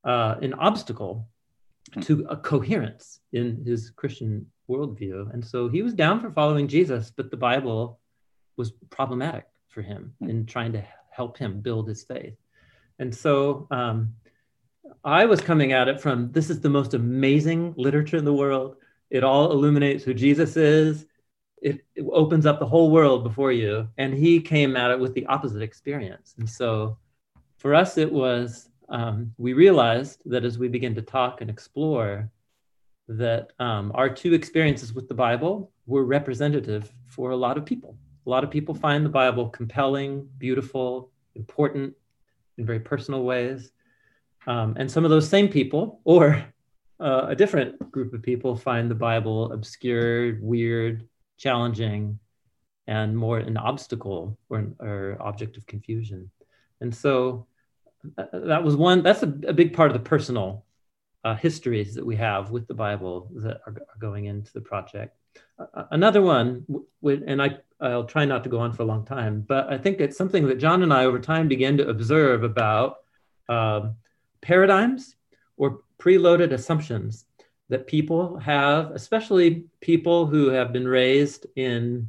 uh, 0.06 0.36
an 0.42 0.54
obstacle 0.54 1.28
hmm. 1.94 2.02
to 2.02 2.28
a 2.30 2.38
coherence 2.38 3.20
in 3.34 3.64
his 3.66 3.90
Christian 3.90 4.48
worldview. 4.70 5.34
And 5.34 5.46
so 5.46 5.68
he 5.70 5.82
was 5.82 5.94
down 5.94 6.20
for 6.20 6.32
following 6.32 6.68
Jesus, 6.68 7.12
but 7.16 7.32
the 7.32 7.38
Bible 7.38 8.00
was 8.58 8.72
problematic 8.90 9.46
for 9.68 9.82
him 9.82 10.14
hmm. 10.20 10.30
in 10.30 10.46
trying 10.46 10.74
to 10.74 10.84
help 11.10 11.38
him 11.38 11.62
build 11.62 11.88
his 11.88 12.04
faith. 12.04 12.36
And 13.00 13.14
so 13.14 13.68
um, 13.72 14.14
I 15.04 15.26
was 15.26 15.42
coming 15.42 15.72
at 15.72 15.88
it 15.88 16.02
from 16.02 16.32
this 16.32 16.50
is 16.50 16.60
the 16.60 16.70
most 16.70 16.94
amazing 16.94 17.74
literature 17.78 18.18
in 18.18 18.26
the 18.26 18.34
world. 18.34 18.76
It 19.10 19.24
all 19.24 19.52
illuminates 19.52 20.04
who 20.04 20.14
Jesus 20.14 20.58
is. 20.58 21.06
It, 21.62 21.86
it 21.96 22.06
opens 22.12 22.46
up 22.46 22.60
the 22.60 22.68
whole 22.68 22.92
world 22.92 23.24
before 23.24 23.52
you. 23.52 23.88
And 23.98 24.14
he 24.14 24.42
came 24.42 24.76
at 24.76 24.92
it 24.92 25.00
with 25.00 25.14
the 25.14 25.26
opposite 25.28 25.62
experience. 25.62 26.36
And 26.38 26.50
so 26.50 26.98
for 27.58 27.74
us, 27.74 27.98
it 27.98 28.12
was 28.12 28.70
um, 28.90 29.34
we 29.38 29.54
realized 29.54 30.22
that 30.26 30.46
as 30.46 30.58
we 30.58 30.68
begin 30.68 30.96
to 30.96 31.02
talk 31.02 31.42
and 31.42 31.50
explore, 31.50 32.30
that 33.08 33.52
um, 33.60 33.92
our 33.96 34.10
two 34.10 34.34
experiences 34.34 34.94
with 34.94 35.08
the 35.08 35.14
Bible 35.14 35.72
were 35.86 36.06
representative 36.06 36.92
for 37.06 37.32
a 37.32 37.36
lot 37.36 37.58
of 37.58 37.66
people. 37.66 37.98
A 38.26 38.30
lot 38.30 38.44
of 38.44 38.52
people 38.52 38.76
find 38.76 39.06
the 39.06 39.10
Bible 39.10 39.50
compelling, 39.50 40.28
beautiful, 40.38 41.12
important 41.36 41.94
in 42.58 42.66
very 42.66 42.80
personal 42.80 43.24
ways. 43.24 43.72
Um, 44.46 44.76
and 44.78 44.92
some 44.92 45.06
of 45.06 45.10
those 45.10 45.30
same 45.30 45.48
people, 45.48 46.02
or 46.04 46.44
uh, 47.00 47.28
a 47.30 47.36
different 47.36 47.92
group 47.92 48.14
of 48.14 48.22
people, 48.22 48.56
find 48.56 48.92
the 48.92 48.96
Bible 48.96 49.52
obscure, 49.54 50.38
weird, 50.42 51.08
challenging, 51.38 52.20
and 52.88 53.16
more 53.16 53.40
an 53.40 53.58
obstacle 53.58 54.38
or, 54.50 54.60
an, 54.60 54.76
or 54.80 55.18
object 55.20 55.58
of 55.58 55.66
confusion. 55.66 56.30
And 56.82 56.94
so 56.94 57.48
uh, 58.18 58.26
that 58.34 58.64
was 58.64 58.76
one, 58.76 59.04
that's 59.04 59.24
a, 59.24 59.34
a 59.48 59.54
big 59.54 59.74
part 59.74 59.92
of 59.92 59.94
the 59.94 60.10
personal 60.10 60.66
uh, 61.28 61.36
histories 61.36 61.94
that 61.96 62.06
we 62.06 62.16
have 62.16 62.52
with 62.52 62.68
the 62.68 62.74
Bible 62.74 63.30
that 63.36 63.60
are, 63.66 63.74
are 63.74 64.00
going 64.00 64.26
into 64.26 64.54
the 64.54 64.62
project. 64.62 65.18
Uh, 65.60 65.84
another 65.92 66.22
one, 66.22 66.66
w- 67.02 67.24
and 67.28 67.42
I, 67.42 67.58
I'll 67.82 68.06
try 68.06 68.24
not 68.24 68.44
to 68.46 68.50
go 68.50 68.60
on 68.60 68.72
for 68.72 68.84
a 68.84 68.86
long 68.86 69.06
time, 69.06 69.44
but 69.46 69.68
I 69.68 69.78
think 69.78 70.00
it's 70.00 70.18
something 70.18 70.48
that 70.48 70.58
Jon 70.58 70.84
and 70.84 70.94
I 70.94 71.04
over 71.04 71.20
time 71.20 71.50
began 71.50 71.76
to 71.78 71.90
observe 71.90 72.44
about 72.44 73.00
uh, 73.50 73.90
paradigms 74.40 75.16
or 75.58 75.82
preloaded 76.00 76.54
assumptions 76.54 77.26
that 77.68 77.88
people 77.88 78.38
have, 78.38 78.92
especially 78.92 79.66
people 79.82 80.28
who 80.28 80.48
have 80.48 80.72
been 80.72 80.88
raised 80.88 81.46
in 81.58 82.08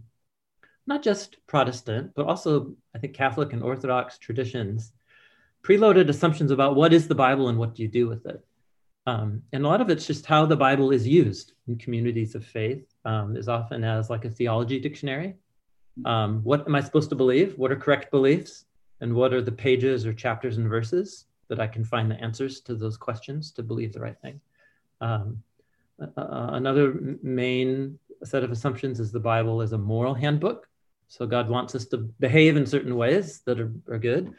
not 0.86 1.02
just 1.02 1.44
Protestant, 1.48 2.12
but 2.14 2.26
also 2.26 2.76
I 2.94 2.98
think 3.00 3.14
Catholic 3.14 3.52
and 3.52 3.64
Orthodox 3.64 4.16
traditions, 4.16 4.92
preloaded 5.64 6.08
assumptions 6.08 6.52
about 6.52 6.76
what 6.76 6.92
is 6.92 7.08
the 7.08 7.16
Bible 7.16 7.48
and 7.48 7.58
what 7.58 7.74
do 7.74 7.82
you 7.82 7.88
do 7.88 8.06
with 8.06 8.24
it. 8.26 8.44
Um, 9.08 9.42
and 9.54 9.64
a 9.64 9.68
lot 9.68 9.80
of 9.80 9.88
it's 9.88 10.06
just 10.06 10.26
how 10.26 10.44
the 10.44 10.56
Bible 10.56 10.90
is 10.90 11.08
used 11.08 11.54
in 11.66 11.78
communities 11.78 12.34
of 12.34 12.44
faith, 12.44 12.84
um, 13.06 13.38
is 13.38 13.48
often 13.48 13.82
as 13.82 14.10
like 14.10 14.26
a 14.26 14.30
theology 14.30 14.78
dictionary. 14.78 15.34
Um, 16.04 16.42
what 16.44 16.66
am 16.66 16.74
I 16.74 16.82
supposed 16.82 17.08
to 17.08 17.16
believe? 17.16 17.56
What 17.56 17.72
are 17.72 17.76
correct 17.76 18.10
beliefs? 18.10 18.66
And 19.00 19.14
what 19.14 19.32
are 19.32 19.40
the 19.40 19.58
pages 19.66 20.04
or 20.04 20.12
chapters 20.12 20.58
and 20.58 20.68
verses 20.68 21.24
that 21.48 21.58
I 21.58 21.66
can 21.66 21.84
find 21.84 22.10
the 22.10 22.20
answers 22.20 22.60
to 22.62 22.74
those 22.74 22.98
questions 22.98 23.50
to 23.52 23.62
believe 23.62 23.94
the 23.94 24.00
right 24.00 24.20
thing? 24.20 24.42
Um, 25.00 25.42
uh, 25.98 26.50
another 26.52 27.16
main 27.22 27.98
set 28.24 28.44
of 28.44 28.52
assumptions 28.52 29.00
is 29.00 29.10
the 29.10 29.20
Bible 29.20 29.62
is 29.62 29.72
a 29.72 29.78
moral 29.78 30.12
handbook. 30.12 30.68
So 31.06 31.26
God 31.26 31.48
wants 31.48 31.74
us 31.74 31.86
to 31.86 31.96
behave 31.96 32.58
in 32.58 32.66
certain 32.66 32.94
ways 32.94 33.40
that 33.46 33.58
are, 33.58 33.72
are 33.88 33.98
good 33.98 34.34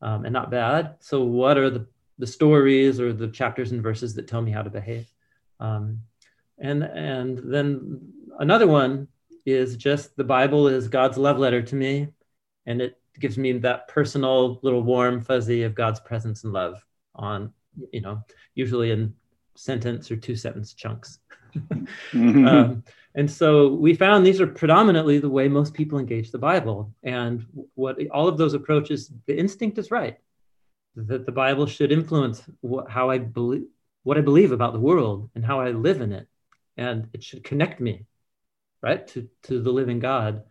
um, 0.00 0.24
and 0.24 0.32
not 0.32 0.50
bad. 0.50 0.94
So, 1.00 1.22
what 1.22 1.58
are 1.58 1.68
the 1.68 1.86
the 2.18 2.26
stories 2.26 3.00
or 3.00 3.12
the 3.12 3.28
chapters 3.28 3.72
and 3.72 3.82
verses 3.82 4.14
that 4.14 4.28
tell 4.28 4.42
me 4.42 4.50
how 4.50 4.62
to 4.62 4.70
behave. 4.70 5.06
Um, 5.60 6.00
and 6.58 6.82
and 6.84 7.38
then 7.38 8.12
another 8.38 8.66
one 8.66 9.08
is 9.46 9.76
just 9.76 10.16
the 10.16 10.24
Bible 10.24 10.68
is 10.68 10.88
God's 10.88 11.18
love 11.18 11.38
letter 11.38 11.62
to 11.62 11.74
me, 11.74 12.08
and 12.66 12.80
it 12.80 13.00
gives 13.18 13.38
me 13.38 13.52
that 13.52 13.88
personal 13.88 14.60
little 14.62 14.82
warm 14.82 15.20
fuzzy 15.20 15.62
of 15.62 15.74
God's 15.74 16.00
presence 16.00 16.44
and 16.44 16.52
love 16.52 16.84
on 17.14 17.52
you 17.92 18.00
know 18.00 18.22
usually 18.54 18.90
in 18.90 19.14
sentence 19.56 20.10
or 20.10 20.16
two 20.16 20.36
sentence 20.36 20.74
chunks. 20.74 21.18
mm-hmm. 21.56 22.46
um, 22.48 22.84
and 23.14 23.30
so 23.30 23.68
we 23.68 23.94
found 23.94 24.26
these 24.26 24.40
are 24.40 24.46
predominantly 24.46 25.18
the 25.18 25.28
way 25.28 25.46
most 25.46 25.72
people 25.72 25.98
engage 25.98 26.32
the 26.32 26.38
Bible. 26.38 26.92
And 27.04 27.46
what 27.74 27.96
all 28.10 28.26
of 28.26 28.38
those 28.38 28.54
approaches, 28.54 29.12
the 29.26 29.38
instinct 29.38 29.78
is 29.78 29.90
right 29.92 30.18
that 30.96 31.26
the 31.26 31.32
Bible 31.32 31.66
should 31.66 31.92
influence 31.92 32.42
what, 32.60 32.90
how 32.90 33.10
I 33.10 33.18
believe, 33.18 33.64
what 34.02 34.18
I 34.18 34.20
believe 34.20 34.52
about 34.52 34.72
the 34.72 34.80
world 34.80 35.30
and 35.34 35.44
how 35.44 35.60
I 35.60 35.70
live 35.70 36.00
in 36.00 36.12
it, 36.12 36.28
and 36.76 37.08
it 37.12 37.22
should 37.22 37.44
connect 37.44 37.80
me, 37.80 38.06
right, 38.82 39.06
to 39.08 39.28
to 39.44 39.60
the 39.62 39.72
living 39.72 39.98
God. 40.00 40.42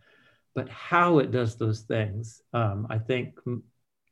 but 0.53 0.69
how 0.69 1.19
it 1.19 1.31
does 1.31 1.55
those 1.55 1.81
things, 1.81 2.41
um, 2.53 2.87
I 2.89 2.99
think 2.99 3.39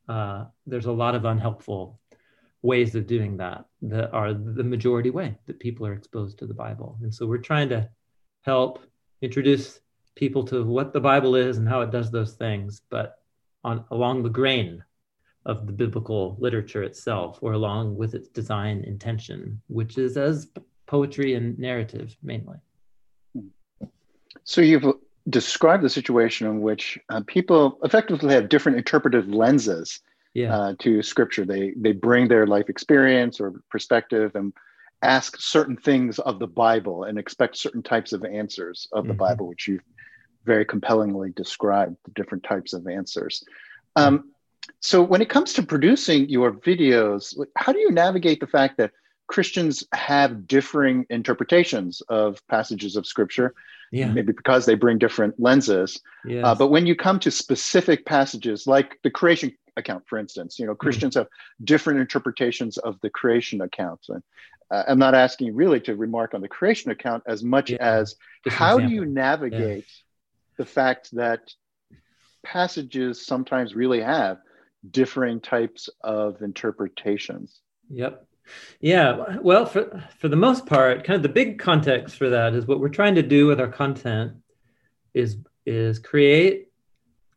uh, 0.08 0.46
there's 0.66 0.88
a 0.88 0.92
lot 0.92 1.16
of 1.16 1.26
unhelpful 1.26 2.00
ways 2.64 2.96
of 2.96 3.08
doing 3.08 3.38
that 3.38 3.66
that 3.82 4.12
are 4.12 4.34
the 4.34 4.64
majority 4.64 5.10
way 5.10 5.38
that 5.48 5.60
people 5.60 5.86
are 5.86 5.94
exposed 5.94 6.40
to 6.40 6.48
the 6.48 6.54
Bible. 6.54 6.98
And 7.02 7.14
so 7.14 7.26
we're 7.26 7.38
trying 7.38 7.70
to 7.70 7.90
help 8.44 8.84
introduce 9.22 9.80
people 10.16 10.44
to 10.46 10.64
what 10.64 10.94
the 10.94 11.00
Bible 11.00 11.36
is 11.36 11.58
and 11.58 11.68
how 11.68 11.82
it 11.82 11.92
does 11.92 12.12
those 12.12 12.34
things, 12.34 12.82
but 12.90 13.16
on 13.64 13.86
along 13.92 14.24
the 14.24 14.30
grain 14.30 14.84
of 15.46 15.66
the 15.66 15.74
biblical 15.74 16.38
literature 16.40 16.84
itself 16.84 17.40
or 17.42 17.54
along 17.54 17.96
with 17.96 18.14
its 18.14 18.28
design 18.28 18.84
intention, 18.86 19.62
which 19.68 19.98
is 19.98 20.18
as 20.18 20.50
poetry 20.86 21.34
and 21.34 21.58
narrative 21.58 22.16
mainly. 22.22 22.58
So 24.44 24.62
you've 24.62 24.86
described 25.30 25.84
the 25.84 25.90
situation 25.90 26.48
in 26.48 26.62
which 26.62 27.00
uh, 27.10 27.22
people 27.26 27.80
effectively 27.84 28.34
have 28.34 28.50
different 28.50 28.78
interpretive 28.78 29.28
lenses 29.30 30.00
yeah. 30.34 30.56
uh, 30.56 30.76
to 30.80 31.02
scripture. 31.04 31.46
They 31.46 31.74
they 31.76 31.92
bring 31.92 32.28
their 32.28 32.48
life 32.48 32.70
experience 32.70 33.40
or 33.40 33.62
perspective 33.70 34.32
and 34.36 34.54
ask 35.04 35.40
certain 35.40 35.78
things 35.78 36.20
of 36.20 36.40
the 36.40 36.48
Bible 36.48 37.04
and 37.04 37.18
expect 37.18 37.58
certain 37.58 37.82
types 37.82 38.14
of 38.14 38.24
answers 38.24 38.88
of 38.92 39.06
the 39.06 39.14
mm-hmm. 39.14 39.20
Bible, 39.20 39.48
which 39.48 39.68
you've 39.68 39.82
very 40.46 40.66
compellingly 40.66 41.32
described 41.36 41.96
the 42.06 42.12
different 42.12 42.44
types 42.44 42.74
of 42.74 42.88
answers. 42.88 43.44
Um, 43.96 44.31
so 44.80 45.02
when 45.02 45.22
it 45.22 45.30
comes 45.30 45.54
to 45.54 45.64
producing 45.64 46.30
your 46.30 46.52
videos, 46.52 47.38
how 47.56 47.72
do 47.72 47.80
you 47.80 47.92
navigate 47.92 48.40
the 48.40 48.48
fact 48.48 48.78
that 48.78 48.92
Christians 49.28 49.84
have 49.94 50.48
differing 50.48 51.06
interpretations 51.10 52.02
of 52.10 52.46
passages 52.48 52.96
of 52.96 53.06
scripture? 53.06 53.54
Yeah. 53.92 54.12
Maybe 54.12 54.32
because 54.32 54.66
they 54.66 54.76
bring 54.76 54.98
different 54.98 55.40
lenses. 55.40 56.00
Yes. 56.26 56.46
Uh, 56.46 56.56
but 56.56 56.68
when 56.68 56.86
you 56.86 56.96
come 56.96 57.20
to 57.20 57.32
specific 57.32 58.06
passages 58.06 58.66
like 58.66 58.98
the 59.04 59.12
creation 59.12 59.54
account, 59.78 60.04
for 60.08 60.18
instance. 60.18 60.60
You 60.60 60.66
know, 60.66 60.74
hmm. 60.74 60.78
Christians 60.78 61.16
mm. 61.16 61.20
have 61.20 61.28
different 61.64 62.00
interpretations 62.00 62.78
of 62.78 63.00
the 63.02 63.10
creation 63.10 63.62
account. 63.62 64.02
And 64.10 64.24
uh, 64.70 64.84
I'm 64.88 65.00
not 65.00 65.16
asking 65.16 65.56
really 65.56 65.80
to 65.82 65.96
remark 65.96 66.34
on 66.34 66.42
the 66.42 66.48
creation 66.48 66.92
account 66.92 67.24
as 67.28 67.44
much 67.44 67.72
yeah. 67.72 67.78
as 67.80 68.16
Just 68.44 68.56
how 68.56 68.80
do 68.80 68.88
you 68.88 69.06
navigate 69.06 69.86
yeah. 69.88 70.58
the 70.58 70.66
fact 70.66 71.10
that 71.14 71.54
passages 72.44 73.26
sometimes 73.26 73.76
really 73.76 74.02
have 74.02 74.40
differing 74.90 75.40
types 75.40 75.90
of 76.02 76.42
interpretations? 76.42 77.62
Yep. 77.90 78.26
Yeah, 78.80 79.38
well, 79.42 79.66
for 79.66 80.04
for 80.18 80.28
the 80.28 80.36
most 80.36 80.66
part, 80.66 81.04
kind 81.04 81.16
of 81.16 81.24
the 81.24 81.30
big 81.30 81.60
context 81.60 82.18
for 82.18 82.30
that 82.30 82.54
is 82.54 82.66
what 82.66 82.80
we're 82.80 82.90
trying 82.90 83.16
to 83.16 83.22
do 83.22 83.48
with 83.48 83.60
our 83.60 83.68
content 83.68 84.34
is 85.14 85.38
is 85.66 86.00
create 86.00 86.70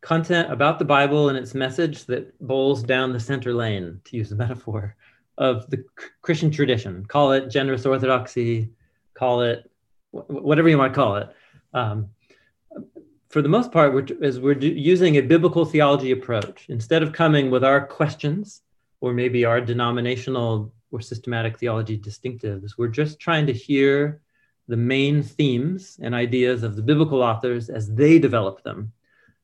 content 0.01 0.51
about 0.51 0.79
the 0.79 0.85
Bible 0.85 1.29
and 1.29 1.37
its 1.37 1.53
message 1.53 2.05
that 2.05 2.37
bowls 2.39 2.83
down 2.83 3.13
the 3.13 3.19
center 3.19 3.53
lane, 3.53 4.01
to 4.05 4.17
use 4.17 4.31
a 4.31 4.35
metaphor, 4.35 4.95
of 5.37 5.69
the 5.69 5.83
Christian 6.21 6.51
tradition. 6.51 7.05
Call 7.05 7.31
it 7.31 7.49
generous 7.49 7.85
orthodoxy, 7.85 8.71
call 9.13 9.41
it 9.41 9.69
whatever 10.11 10.69
you 10.69 10.77
want 10.77 10.93
to 10.93 10.99
call 10.99 11.15
it. 11.17 11.29
Um, 11.73 12.09
for 13.35 13.41
the 13.41 13.49
most 13.49 13.69
part, 13.69 13.93
we're, 13.93 14.07
as 14.21 14.39
we're 14.39 14.57
using 14.57 15.17
a 15.17 15.21
biblical 15.21 15.65
theology 15.65 16.11
approach, 16.11 16.67
instead 16.69 17.03
of 17.03 17.11
coming 17.11 17.51
with 17.51 17.65
our 17.65 17.85
questions 17.85 18.61
or 19.01 19.11
maybe 19.11 19.43
our 19.43 19.59
denominational 19.59 20.73
or 20.89 21.01
systematic 21.01 21.59
theology 21.59 21.97
distinctives, 21.99 22.77
we're 22.77 22.87
just 22.87 23.19
trying 23.19 23.45
to 23.45 23.51
hear 23.51 24.21
the 24.69 24.77
main 24.77 25.21
themes 25.21 25.99
and 26.01 26.15
ideas 26.15 26.63
of 26.63 26.77
the 26.77 26.81
biblical 26.81 27.21
authors 27.21 27.69
as 27.69 27.93
they 27.93 28.19
develop 28.19 28.63
them 28.63 28.93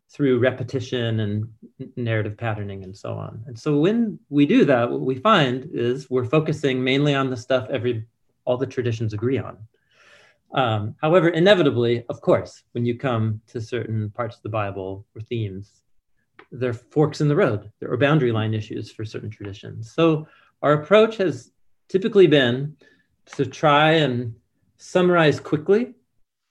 through 0.09 0.39
repetition 0.39 1.19
and 1.19 1.49
narrative 1.97 2.37
patterning 2.37 2.85
and 2.85 2.95
so 2.95 3.15
on. 3.15 3.43
And 3.45 3.59
so 3.59 3.77
when 3.77 4.17
we 4.29 4.45
do 4.45 4.63
that, 4.63 4.89
what 4.89 5.01
we 5.01 5.15
find 5.15 5.69
is 5.73 6.09
we're 6.09 6.23
focusing 6.23 6.81
mainly 6.81 7.13
on 7.13 7.29
the 7.29 7.35
stuff 7.35 7.67
every 7.69 8.05
all 8.45 8.55
the 8.55 8.65
traditions 8.65 9.11
agree 9.13 9.37
on. 9.37 9.57
Um, 10.53 10.95
however, 11.01 11.29
inevitably, 11.29 12.05
of 12.09 12.21
course, 12.21 12.63
when 12.73 12.85
you 12.85 12.97
come 12.97 13.41
to 13.47 13.61
certain 13.61 14.09
parts 14.11 14.35
of 14.37 14.43
the 14.43 14.49
Bible 14.49 15.05
or 15.15 15.21
themes, 15.21 15.81
there 16.51 16.71
are 16.71 16.73
forks 16.73 17.21
in 17.21 17.29
the 17.29 17.35
road. 17.35 17.71
There 17.79 17.91
are 17.91 17.97
boundary 17.97 18.31
line 18.31 18.53
issues 18.53 18.91
for 18.91 19.05
certain 19.05 19.29
traditions. 19.29 19.93
So 19.93 20.27
our 20.61 20.73
approach 20.73 21.17
has 21.17 21.51
typically 21.87 22.27
been 22.27 22.75
to 23.37 23.45
try 23.45 23.91
and 23.93 24.35
summarize 24.77 25.39
quickly 25.39 25.93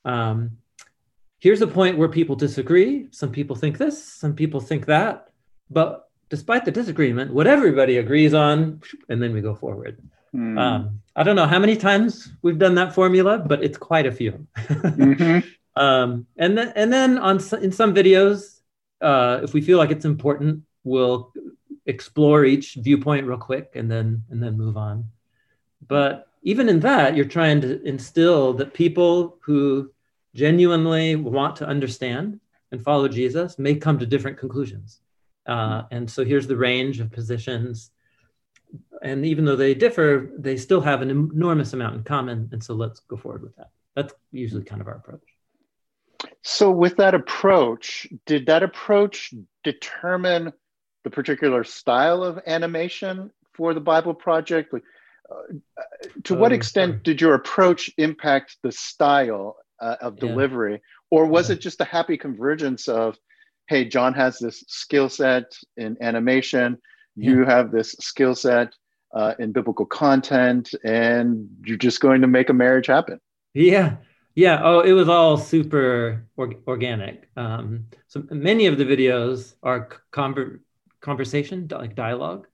um, 0.05 0.59
here's 1.39 1.63
a 1.63 1.67
point 1.67 1.99
where 1.99 2.09
people 2.09 2.37
disagree. 2.37 3.09
Some 3.11 3.33
people 3.33 3.57
think 3.57 3.79
this, 3.79 4.03
some 4.03 4.35
people 4.35 4.61
think 4.61 4.87
that. 4.87 5.29
But 5.69 6.09
despite 6.29 6.65
the 6.65 6.71
disagreement, 6.71 7.33
what 7.33 7.47
everybody 7.47 7.99
agrees 7.99 8.35
on, 8.35 8.81
and 9.09 9.23
then 9.23 9.33
we 9.33 9.41
go 9.41 9.55
forward. 9.55 10.01
Mm. 10.35 10.59
Um, 10.59 11.01
I 11.17 11.23
don't 11.23 11.37
know 11.37 11.47
how 11.47 11.59
many 11.59 11.77
times 11.77 12.31
we've 12.43 12.59
done 12.59 12.75
that 12.77 12.95
formula, 12.95 13.39
but 13.39 13.63
it's 13.63 13.79
quite 13.79 14.07
a 14.07 14.13
few. 14.13 14.47
mm-hmm. 14.57 15.41
um, 15.81 16.27
and 16.37 16.57
then, 16.57 16.73
and 16.77 16.93
then 16.93 17.19
on 17.19 17.41
in 17.61 17.73
some 17.73 17.95
videos, 17.95 18.61
uh, 19.01 19.41
if 19.43 19.55
we 19.55 19.61
feel 19.61 19.79
like 19.79 19.91
it's 19.91 20.05
important, 20.05 20.63
we'll 20.85 21.33
explore 21.87 22.45
each 22.45 22.75
viewpoint 22.75 23.27
real 23.27 23.39
quick 23.39 23.73
and 23.75 23.91
then 23.91 24.23
and 24.31 24.43
then 24.43 24.57
move 24.57 24.77
on. 24.77 25.05
But 25.87 26.29
even 26.43 26.69
in 26.69 26.81
that, 26.81 27.17
you're 27.17 27.25
trying 27.25 27.61
to 27.63 27.83
instill 27.83 28.55
that 28.55 28.73
people 28.73 29.39
who 29.43 29.91
genuinely 30.35 31.17
want 31.17 31.57
to 31.57 31.67
understand 31.67 32.41
and 32.73 32.83
follow 32.83 33.09
Jesus 33.09 33.59
may 33.59 33.75
come 33.75 33.99
to 33.99 34.07
different 34.07 34.39
conclusions. 34.39 35.01
Uh, 35.47 35.83
and 35.91 36.09
so 36.09 36.25
here's 36.25 36.47
the 36.47 36.57
range 36.57 37.01
of 37.01 37.11
positions. 37.11 37.91
And 39.03 39.25
even 39.25 39.45
though 39.45 39.57
they 39.57 39.75
differ, 39.75 40.31
they 40.39 40.57
still 40.57 40.81
have 40.81 41.03
an 41.03 41.11
enormous 41.11 41.73
amount 41.73 41.97
in 41.97 42.03
common. 42.05 42.49
And 42.53 42.63
so 42.63 42.75
let's 42.75 43.01
go 43.01 43.17
forward 43.17 43.43
with 43.43 43.57
that. 43.57 43.71
That's 43.97 44.15
usually 44.31 44.65
kind 44.65 44.81
of 44.81 44.89
our 44.89 44.97
approach. 44.97 45.23
So, 46.43 46.71
with 46.71 46.97
that 46.97 47.15
approach, 47.15 48.07
did 48.27 48.47
that 48.47 48.63
approach 48.63 49.33
determine 49.65 50.53
the 51.05 51.11
particular 51.11 51.65
style 51.65 52.23
of 52.23 52.41
animation 52.47 53.31
for 53.55 53.75
the 53.75 53.81
Bible 53.81 54.15
Project? 54.15 54.73
Uh, 54.75 55.35
to 56.25 56.35
what 56.35 56.53
um, 56.53 56.57
extent 56.57 57.03
did 57.03 57.21
your 57.21 57.35
approach 57.35 57.91
impact 57.97 58.57
the 58.63 58.73
style 58.73 59.57
uh, 59.81 59.97
of 60.01 60.19
delivery, 60.19 60.73
yeah. 60.73 60.79
or 61.11 61.27
was 61.27 61.49
yeah. 61.49 61.55
it 61.55 61.61
just 61.61 61.81
a 61.81 61.85
happy 61.85 62.17
convergence 62.17 62.89
of, 62.89 63.17
hey, 63.69 63.85
Jon 63.85 64.13
has 64.15 64.39
this 64.39 64.65
skill 64.67 65.09
set 65.09 65.57
in 65.77 65.97
animation, 66.01 66.79
yeah. 67.17 67.31
you 67.31 67.45
have 67.45 67.71
this 67.71 67.93
skill 68.01 68.35
set 68.35 68.75
uh, 69.15 69.35
in 69.39 69.53
biblical 69.53 69.87
content, 69.87 70.75
and 70.85 71.49
you're 71.65 71.77
just 71.77 72.01
going 72.01 72.21
to 72.21 72.27
make 72.27 72.49
a 72.49 72.53
marriage 72.55 72.87
happen? 72.87 73.21
Yeah, 73.55 73.97
yeah. 74.35 74.61
Oh, 74.63 74.81
it 74.81 74.93
was 74.93 75.09
all 75.09 75.37
super 75.37 76.27
or- 76.37 76.55
organic. 76.67 77.29
Um, 77.37 77.87
so 78.07 78.25
many 78.31 78.67
of 78.67 78.79
the 78.79 78.85
videos 78.85 79.55
are 79.63 79.89
conver- 80.13 80.61
conversation, 81.01 81.67
like 81.71 81.95
dialogue, 81.95 82.47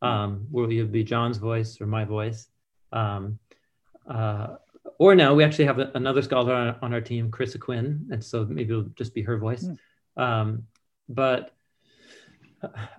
um, 0.00 0.46
where 0.50 0.70
you'll 0.70 0.86
be 0.86 1.04
Jon's 1.04 1.38
voice 1.38 1.80
or 1.80 1.86
my 1.86 2.04
voice. 2.04 2.48
Um, 2.92 3.38
uh, 4.08 4.56
or 4.98 5.14
now 5.14 5.34
we 5.34 5.44
actually 5.44 5.66
have 5.66 5.78
another 5.78 6.22
scholar 6.22 6.54
on, 6.54 6.76
on, 6.80 6.94
our 6.94 7.00
team, 7.00 7.30
Carissa 7.30 7.60
Quinn, 7.60 8.08
and 8.10 8.24
so 8.24 8.44
maybe 8.46 8.70
it'll 8.70 8.84
just 8.96 9.14
be 9.14 9.22
her 9.22 9.38
voice. 9.38 9.64
Mm. 9.64 10.22
Um, 10.22 10.62
but 11.08 11.54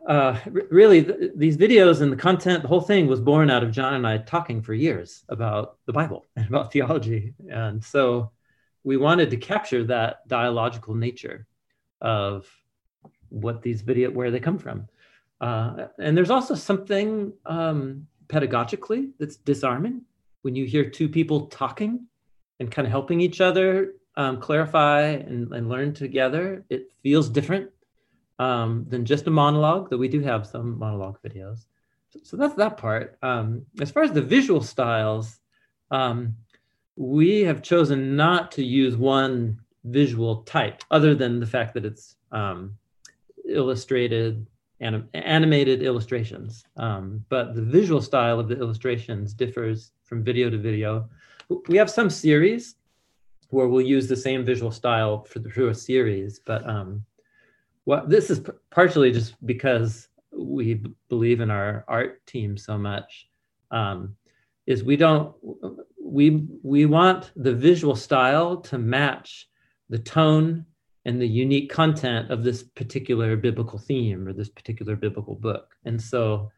uh, 0.08 0.40
really, 0.70 1.04
th- 1.04 1.32
these 1.36 1.58
videos 1.58 2.02
and 2.02 2.12
the 2.12 2.18
content, 2.18 2.62
the 2.62 2.68
whole 2.68 2.82
thing 2.82 3.08
was 3.08 3.20
born 3.20 3.50
out 3.50 3.64
of 3.64 3.72
Jon 3.72 3.94
and 3.94 4.08
I 4.08 4.18
talking 4.18 4.62
for 4.62 4.74
years 4.74 5.24
about 5.30 5.78
the 5.86 5.94
Bible 5.94 6.26
and 6.36 6.48
about 6.48 6.72
theology, 6.72 7.34
and 7.50 7.84
so 7.84 8.32
we 8.84 8.98
wanted 8.98 9.30
to 9.32 9.38
capture 9.38 9.84
that 9.86 10.28
dialogical 10.28 10.96
nature 10.96 11.46
of 12.02 12.48
what 13.30 13.62
these 13.62 13.82
video 13.82 14.10
where 14.10 14.32
they 14.32 14.40
come 14.40 14.58
from. 14.58 14.88
Uh, 15.42 15.88
and 16.00 16.18
there's 16.18 16.30
also 16.30 16.56
something 16.56 17.34
um, 17.46 18.08
pedagogically 18.28 19.12
that's 19.20 19.38
disarming 19.38 20.02
when 20.42 20.56
you 20.56 20.66
hear 20.66 20.90
two 20.90 21.10
people 21.10 21.48
talking 21.48 22.08
and 22.60 22.72
kind 22.72 22.86
of 22.86 22.92
helping 22.92 23.22
each 23.22 23.42
other 23.42 23.94
um, 24.16 24.40
clarify 24.40 25.02
and, 25.02 25.54
and, 25.54 25.70
learn 25.70 25.94
together, 25.94 26.66
it 26.70 26.92
feels 27.04 27.30
different 27.30 27.70
um, 28.40 28.86
than 28.88 29.06
just 29.06 29.28
a 29.28 29.32
monologue, 29.32 29.90
though 29.90 29.98
we 29.98 30.08
do 30.08 30.22
have 30.22 30.48
some 30.48 30.80
monologue 30.80 31.20
videos. 31.22 31.66
So, 32.10 32.20
so 32.24 32.38
that's 32.38 32.56
that 32.56 32.78
part. 32.78 33.18
Um, 33.22 33.66
as 33.82 33.92
far 33.92 34.04
as 34.04 34.12
the 34.12 34.22
visual 34.22 34.62
styles, 34.62 35.40
um, 35.92 36.36
we 36.96 37.42
have 37.42 37.62
chosen 37.62 38.16
not 38.16 38.52
to 38.54 38.64
use 38.64 38.96
one 38.96 39.60
visual 39.84 40.44
type 40.44 40.84
other 40.92 41.16
than 41.16 41.40
the 41.40 41.46
fact 41.46 41.74
that 41.74 41.86
it's 41.86 42.16
um, 42.32 42.76
illustrated 43.48 44.46
anim- 44.82 45.10
animated 45.14 45.82
illustrations. 45.84 46.64
Um, 46.78 47.24
but 47.30 47.56
the 47.56 47.62
visual 47.62 48.02
style 48.02 48.40
of 48.40 48.48
the 48.48 48.58
illustrations 48.58 49.34
differs 49.34 49.92
from 50.04 50.24
video 50.24 50.50
to 50.50 50.58
video. 50.58 51.10
We 51.68 51.78
have 51.78 51.90
some 51.90 52.10
series 52.10 52.76
where 53.50 53.68
we'll 53.68 53.86
use 53.86 54.08
the 54.08 54.16
same 54.16 54.46
visual 54.46 54.72
style 54.72 55.24
for 55.24 55.40
the, 55.40 55.50
through 55.50 55.70
a 55.70 55.76
series. 55.76 56.40
But 56.40 56.68
um, 56.70 57.04
well, 57.90 58.06
this 58.06 58.30
is 58.30 58.40
partially 58.70 59.12
just 59.12 59.34
because 59.48 60.10
we 60.32 60.76
b- 60.76 60.92
believe 61.10 61.42
in 61.42 61.50
our 61.50 61.84
art 61.88 62.24
team 62.28 62.56
so 62.56 62.78
much. 62.78 63.28
Um, 63.72 64.16
is 64.68 64.84
we 64.84 64.96
don't 64.96 65.36
we 66.00 66.46
we 66.62 66.86
want 66.86 67.32
the 67.36 67.56
visual 67.56 67.96
style 67.96 68.58
to 68.58 68.78
match 68.78 69.50
the 69.90 69.98
tone 69.98 70.68
and 71.06 71.20
the 71.20 71.28
unique 71.28 71.72
content 71.72 72.30
of 72.30 72.44
this 72.44 72.62
particular 72.62 73.36
biblical 73.36 73.80
theme 73.80 74.28
or 74.28 74.34
this 74.34 74.50
particular 74.50 74.96
biblical 74.96 75.34
book. 75.34 75.76
And 75.86 76.00
so 76.00 76.52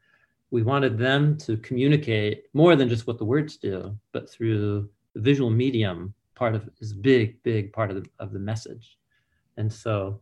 we 0.49 0.63
wanted 0.63 0.97
them 0.97 1.37
to 1.45 1.55
communicate 1.55 2.43
more 2.53 2.75
than 2.75 2.89
just 2.89 3.07
what 3.07 3.17
the 3.17 3.31
words 3.33 3.55
do, 3.55 3.97
but 4.11 4.29
through 4.29 4.89
the 5.13 5.21
visual 5.21 5.49
medium 5.49 6.13
part 6.35 6.55
of 6.55 6.69
is 6.81 6.91
big, 6.91 7.41
big 7.43 7.71
part 7.71 7.89
of 7.89 8.03
the, 8.03 8.09
of 8.19 8.33
the 8.33 8.39
message. 8.39 8.97
And 9.55 9.71
so, 9.71 10.19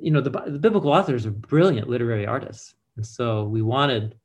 you 0.00 0.10
know, 0.10 0.20
the, 0.20 0.30
the 0.30 0.58
biblical 0.58 0.92
authors 0.92 1.26
are 1.26 1.30
brilliant 1.30 1.88
literary 1.88 2.26
artists. 2.26 2.74
And 2.96 3.06
so 3.06 3.44
we 3.44 3.62
wanted 3.62 4.16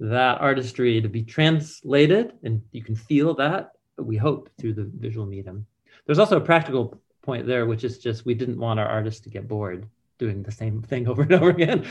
that 0.00 0.40
artistry 0.40 1.00
to 1.00 1.08
be 1.08 1.22
translated, 1.22 2.32
and 2.42 2.62
you 2.72 2.82
can 2.82 2.96
feel 2.96 3.34
that, 3.34 3.72
we 3.98 4.16
hope, 4.16 4.48
through 4.58 4.74
the 4.74 4.90
visual 4.94 5.26
medium. 5.26 5.66
There's 6.06 6.18
also 6.18 6.38
a 6.38 6.40
practical 6.40 7.00
point 7.22 7.46
there, 7.46 7.66
which 7.66 7.84
is 7.84 7.98
just 7.98 8.24
we 8.24 8.34
didn't 8.34 8.58
want 8.58 8.80
our 8.80 8.86
artists 8.88 9.20
to 9.22 9.30
get 9.30 9.46
bored 9.46 9.86
doing 10.18 10.42
the 10.42 10.52
same 10.52 10.82
thing 10.82 11.06
over 11.10 11.22
and 11.22 11.32
over 11.32 11.50
again. 11.50 11.86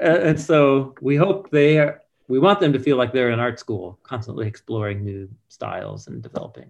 and 0.00 0.40
so 0.40 0.94
we 1.00 1.16
hope 1.16 1.50
they 1.50 1.78
are, 1.78 2.02
we 2.28 2.38
want 2.38 2.60
them 2.60 2.72
to 2.74 2.78
feel 2.78 2.96
like 2.96 3.12
they're 3.12 3.30
in 3.30 3.40
art 3.40 3.58
school, 3.58 3.98
constantly 4.02 4.46
exploring 4.46 5.04
new 5.04 5.28
styles 5.48 6.08
and 6.08 6.22
developing 6.22 6.68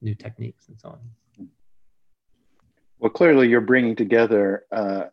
new 0.00 0.14
techniques 0.14 0.68
and 0.68 0.80
so 0.80 0.88
on. 0.90 1.48
Well, 2.98 3.10
clearly 3.10 3.48
you're 3.48 3.60
bringing 3.60 3.94
together 3.94 4.64
uh, 4.72 5.04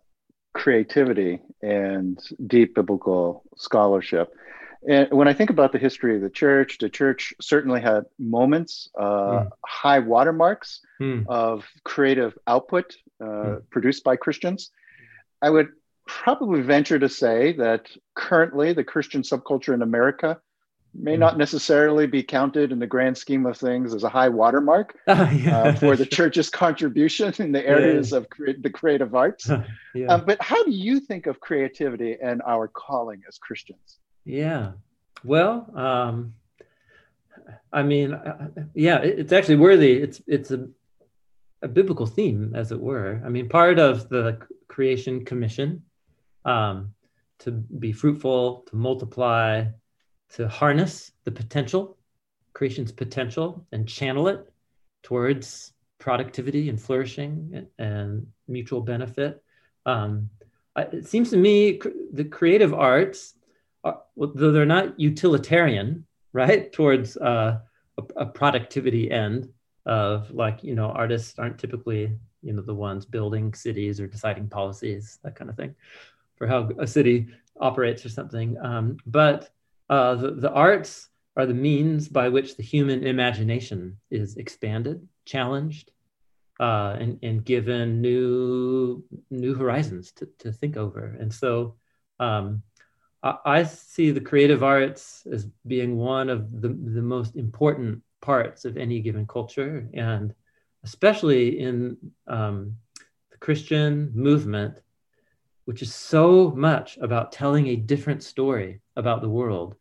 creativity 0.54 1.42
and 1.62 2.20
deep 2.48 2.76
biblical 2.76 3.44
scholarship. 3.58 4.34
And 4.88 5.10
when 5.12 5.28
I 5.28 5.34
think 5.34 5.50
about 5.50 5.72
the 5.72 5.78
history 5.78 6.16
of 6.16 6.22
the 6.22 6.30
church, 6.30 6.78
the 6.78 6.90
church 6.90 7.34
certainly 7.42 7.82
had 7.82 8.04
moments, 8.20 8.90
uh, 9.00 9.04
mm. 9.04 9.50
high 9.66 10.00
watermarks 10.00 10.82
mm. 11.02 11.26
of 11.28 11.66
creative 11.84 12.38
output 12.48 12.94
uh, 13.22 13.26
mm. 13.26 13.62
produced 13.70 14.04
by 14.04 14.18
Christians. 14.18 14.72
I 15.42 15.50
would 15.50 15.70
probably 16.06 16.62
venture 16.62 17.00
to 17.00 17.08
say 17.08 17.54
that 17.54 17.90
currently 18.16 18.74
the 18.74 18.84
Christian 18.84 19.22
subculture 19.22 19.74
in 19.74 19.82
America 19.82 20.42
may 20.94 21.18
not 21.18 21.38
necessarily 21.38 22.06
be 22.06 22.22
counted 22.22 22.72
in 22.72 22.80
the 22.80 22.88
grand 22.88 23.18
scheme 23.18 23.46
of 23.46 23.58
things 23.58 23.94
as 23.94 24.04
a 24.04 24.10
high 24.10 24.30
watermark 24.30 24.96
uh, 25.08 25.30
yeah, 25.34 25.58
uh, 25.58 25.74
for 25.74 25.96
the 25.96 26.06
church's 26.06 26.50
contribution 26.50 27.34
in 27.40 27.52
the 27.52 27.66
areas 27.66 28.12
yeah. 28.12 28.18
of 28.18 28.30
cre- 28.30 28.52
the 28.60 28.70
creative 28.70 29.16
arts. 29.16 29.50
yeah. 29.96 30.08
um, 30.08 30.24
but 30.26 30.42
how 30.42 30.64
do 30.64 30.72
you 30.72 31.00
think 31.00 31.26
of 31.26 31.40
creativity 31.40 32.18
and 32.22 32.42
our 32.46 32.68
calling 32.68 33.22
as 33.28 33.38
Christians? 33.38 34.00
Yeah. 34.26 34.74
Well, 35.24 35.70
um, 35.76 36.36
I 37.72 37.84
mean, 37.84 38.14
uh, 38.14 38.50
yeah, 38.74 39.00
it, 39.00 39.20
it's 39.20 39.34
actually 39.34 39.56
worthy. 39.56 39.94
It's 39.94 40.22
it's 40.28 40.52
a 40.52 40.68
a 41.64 41.68
biblical 41.68 42.06
theme, 42.06 42.54
as 42.54 42.72
it 42.72 42.80
were. 42.80 43.22
I 43.26 43.30
mean, 43.30 43.50
part 43.50 43.80
of 43.80 44.10
the 44.10 44.38
creation 44.68 45.24
commission 45.26 45.84
um, 46.46 46.94
to 47.40 47.52
be 47.52 47.92
fruitful, 47.94 48.66
to 48.70 48.76
multiply, 48.76 49.66
to 50.34 50.48
harness 50.48 51.12
the 51.24 51.32
potential, 51.32 51.98
creation's 52.54 52.92
potential, 52.92 53.66
and 53.72 53.88
channel 53.88 54.28
it 54.28 54.52
towards 55.04 55.74
productivity 56.00 56.70
and 56.70 56.82
flourishing 56.82 57.68
and, 57.80 58.28
mutual 58.48 58.82
benefit. 58.82 59.42
Um, 59.86 60.30
it 60.76 61.08
seems 61.08 61.30
to 61.30 61.38
me 61.38 61.80
the 62.12 62.26
creative 62.26 62.74
arts 62.74 63.36
uh, 63.84 63.94
though 64.18 64.52
they're 64.52 64.66
not 64.66 65.00
utilitarian, 65.00 66.06
right, 66.32 66.72
towards 66.72 67.18
uh, 67.18 67.60
a, 67.98 68.04
a, 68.16 68.26
productivity 68.26 69.12
end 69.12 69.50
of 69.86 70.32
like, 70.32 70.64
you 70.64 70.76
know, 70.76 70.88
artists 70.88 71.38
aren't 71.38 71.58
typically, 71.58 72.12
you 72.42 72.54
know, 72.54 72.62
the 72.62 72.74
ones 72.74 73.06
building 73.06 73.54
cities 73.54 74.00
or 74.00 74.08
deciding 74.08 74.48
policies, 74.48 75.20
that 75.24 75.36
kind 75.36 75.50
of 75.50 75.58
thing, 75.58 75.76
for 76.38 76.48
how 76.48 76.70
a 76.80 76.88
city 76.88 77.28
operates 77.60 78.06
or 78.06 78.10
something. 78.10 78.58
Um, 78.62 78.98
but 79.06 79.50
uh, 79.94 80.16
the, 80.16 80.32
the 80.32 80.52
arts 80.52 81.10
are 81.38 81.46
the 81.46 81.54
means 81.54 82.08
by 82.08 82.28
which 82.28 82.58
the 82.58 82.64
human 82.64 83.06
imagination 83.06 83.98
is 84.10 84.38
expanded, 84.38 85.08
challenged, 85.26 85.92
uh, 86.60 86.96
and, 87.00 87.20
and 87.22 87.46
given 87.46 88.02
new 88.02 89.04
new 89.30 89.54
horizons 89.54 90.12
to, 90.14 90.28
to 90.40 90.52
think 90.52 90.78
over. 90.78 91.16
And 91.20 91.32
so 91.32 91.76
um, 92.20 92.64
I 93.22 93.64
see 93.64 94.10
the 94.10 94.28
creative 94.30 94.64
arts 94.64 95.28
as 95.32 95.46
being 95.68 95.96
one 95.98 96.28
of 96.30 96.40
the, 96.64 96.70
the 96.70 97.02
most 97.16 97.36
important 97.36 98.02
parts 98.20 98.66
of 98.66 98.78
any 98.78 99.00
given 99.00 99.28
culture, 99.28 99.88
and 99.94 100.34
especially 100.84 101.60
in 101.60 101.98
um, 102.28 102.78
the 103.32 103.38
Christian 103.38 104.12
movement, 104.16 104.82
which 105.66 105.84
is 105.84 105.94
so 105.94 106.52
much 106.70 106.98
about 106.98 107.32
telling 107.32 107.68
a 107.68 107.76
different 107.76 108.24
story 108.24 108.82
about 108.96 109.22
the 109.22 109.36
world 109.40 109.76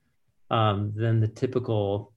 um, 0.53 0.93
than 0.95 1.19
the 1.19 1.27
typical 1.27 2.13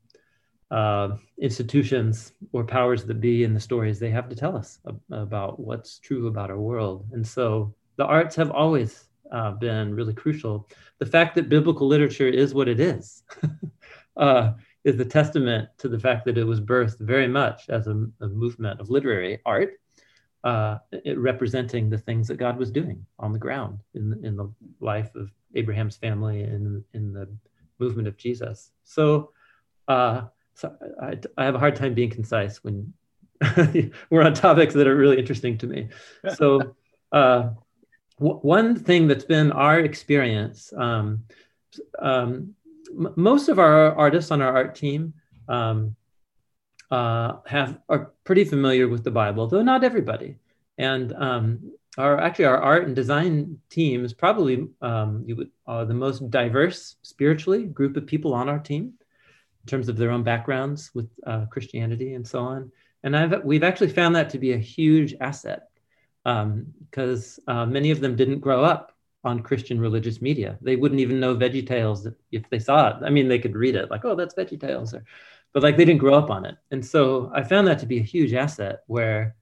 uh, 0.69 1.15
institutions 1.39 2.33
or 2.51 2.63
powers 2.63 3.05
that 3.05 3.21
be 3.21 3.43
in 3.43 3.53
the 3.53 3.59
stories 3.59 3.97
they 3.97 4.09
have 4.09 4.27
to 4.29 4.35
tell 4.35 4.55
us 4.55 4.79
about 5.11 5.59
what's 5.59 5.99
true 5.99 6.27
about 6.27 6.51
our 6.51 6.59
world. 6.59 7.07
And 7.13 7.25
so 7.25 7.73
the 7.95 8.05
arts 8.05 8.35
have 8.35 8.51
always 8.51 9.05
uh, 9.31 9.51
been 9.51 9.95
really 9.95 10.13
crucial. 10.13 10.67
The 10.99 11.05
fact 11.05 11.35
that 11.35 11.49
biblical 11.49 11.87
literature 11.87 12.27
is 12.27 12.53
what 12.53 12.67
it 12.67 12.79
is 12.79 13.23
uh, 14.17 14.53
is 14.83 14.99
a 14.99 15.05
testament 15.05 15.69
to 15.77 15.87
the 15.87 15.99
fact 15.99 16.25
that 16.25 16.37
it 16.37 16.43
was 16.43 16.59
birthed 16.59 16.99
very 16.99 17.27
much 17.27 17.69
as 17.69 17.87
a, 17.87 18.05
a 18.21 18.27
movement 18.27 18.79
of 18.81 18.89
literary 18.89 19.39
art, 19.45 19.79
uh, 20.43 20.77
representing 21.15 21.89
the 21.89 21.97
things 21.97 22.27
that 22.27 22.37
God 22.37 22.57
was 22.57 22.69
doing 22.69 23.03
on 23.17 23.31
the 23.31 23.39
ground 23.39 23.79
in, 23.93 24.19
in 24.23 24.35
the 24.35 24.51
life 24.79 25.15
of 25.15 25.31
Abraham's 25.55 25.95
family 25.95 26.43
and 26.43 26.83
in 26.93 27.13
the 27.13 27.27
movement 27.79 28.07
of 28.07 28.17
Jesus. 28.17 28.71
So, 28.83 29.31
uh, 29.87 30.23
so 30.53 30.75
I, 31.01 31.17
I 31.37 31.45
have 31.45 31.55
a 31.55 31.59
hard 31.59 31.75
time 31.75 31.93
being 31.93 32.09
concise 32.09 32.63
when 32.63 32.93
we're 34.09 34.23
on 34.23 34.33
topics 34.33 34.73
that 34.73 34.87
are 34.87 34.95
really 34.95 35.19
interesting 35.19 35.57
to 35.59 35.67
me. 35.67 35.89
So, 36.35 36.75
uh, 37.11 37.49
one 38.17 38.75
thing 38.75 39.07
that's 39.07 39.25
been 39.25 39.51
our 39.51 39.79
experience, 39.79 40.71
um, 40.77 41.23
um, 41.99 42.55
m- 42.89 43.13
most 43.17 43.49
of 43.49 43.59
our 43.59 43.93
artists 43.95 44.31
on 44.31 44.41
our 44.41 44.55
art 44.55 44.75
team 44.75 45.13
um, 45.49 45.95
uh, 46.91 47.37
have 47.45 47.79
are 47.89 48.13
pretty 48.23 48.45
familiar 48.45 48.87
with 48.87 49.03
the 49.03 49.11
Bible, 49.11 49.47
though 49.47 49.61
not 49.61 49.83
everybody. 49.83 50.37
And 50.77 51.13
um, 51.13 51.71
our 51.97 52.19
actually 52.19 52.45
our 52.45 52.57
art 52.57 52.85
and 52.85 52.95
design 52.95 53.59
team 53.69 54.03
is 54.03 54.13
probably 54.13 54.67
um, 54.81 55.23
you 55.25 55.35
would, 55.35 55.51
uh, 55.67 55.85
the 55.85 55.93
most 55.93 56.29
diverse 56.29 56.95
spiritually 57.01 57.65
group 57.65 57.95
of 57.97 58.05
people 58.05 58.33
on 58.33 58.49
our 58.49 58.59
team 58.59 58.93
in 59.63 59.67
terms 59.67 59.89
of 59.89 59.97
their 59.97 60.11
own 60.11 60.23
backgrounds 60.23 60.91
with 60.93 61.09
uh, 61.25 61.45
Christianity 61.45 62.13
and 62.13 62.27
so 62.27 62.39
on. 62.39 62.71
And 63.03 63.15
I've 63.15 63.43
we've 63.43 63.63
actually 63.63 63.89
found 63.89 64.15
that 64.15 64.29
to 64.31 64.39
be 64.39 64.53
a 64.53 64.57
huge 64.57 65.15
asset 65.21 65.69
because 66.23 67.39
um, 67.47 67.57
uh, 67.57 67.65
many 67.65 67.91
of 67.91 67.99
them 67.99 68.15
didn't 68.15 68.39
grow 68.39 68.63
up 68.63 68.91
on 69.23 69.41
Christian 69.41 69.79
religious 69.79 70.21
media. 70.21 70.57
They 70.61 70.75
wouldn't 70.75 71.01
even 71.01 71.19
know 71.19 71.35
Veggie 71.35 71.65
Tales 71.65 72.07
if 72.31 72.49
they 72.49 72.59
saw 72.59 72.89
it. 72.89 73.03
I 73.03 73.09
mean, 73.09 73.27
they 73.27 73.39
could 73.39 73.55
read 73.55 73.75
it 73.75 73.89
like, 73.89 74.05
oh, 74.05 74.15
that's 74.15 74.35
Veggie 74.35 74.59
Tales, 74.59 74.93
or, 74.93 75.03
but 75.53 75.63
like 75.63 75.77
they 75.77 75.85
didn't 75.85 75.99
grow 75.99 76.13
up 76.15 76.29
on 76.29 76.45
it. 76.45 76.55
And 76.71 76.85
so 76.85 77.31
I 77.33 77.43
found 77.43 77.67
that 77.67 77.79
to 77.79 77.85
be 77.85 77.99
a 77.99 78.03
huge 78.03 78.33
asset 78.33 78.81
where 78.87 79.35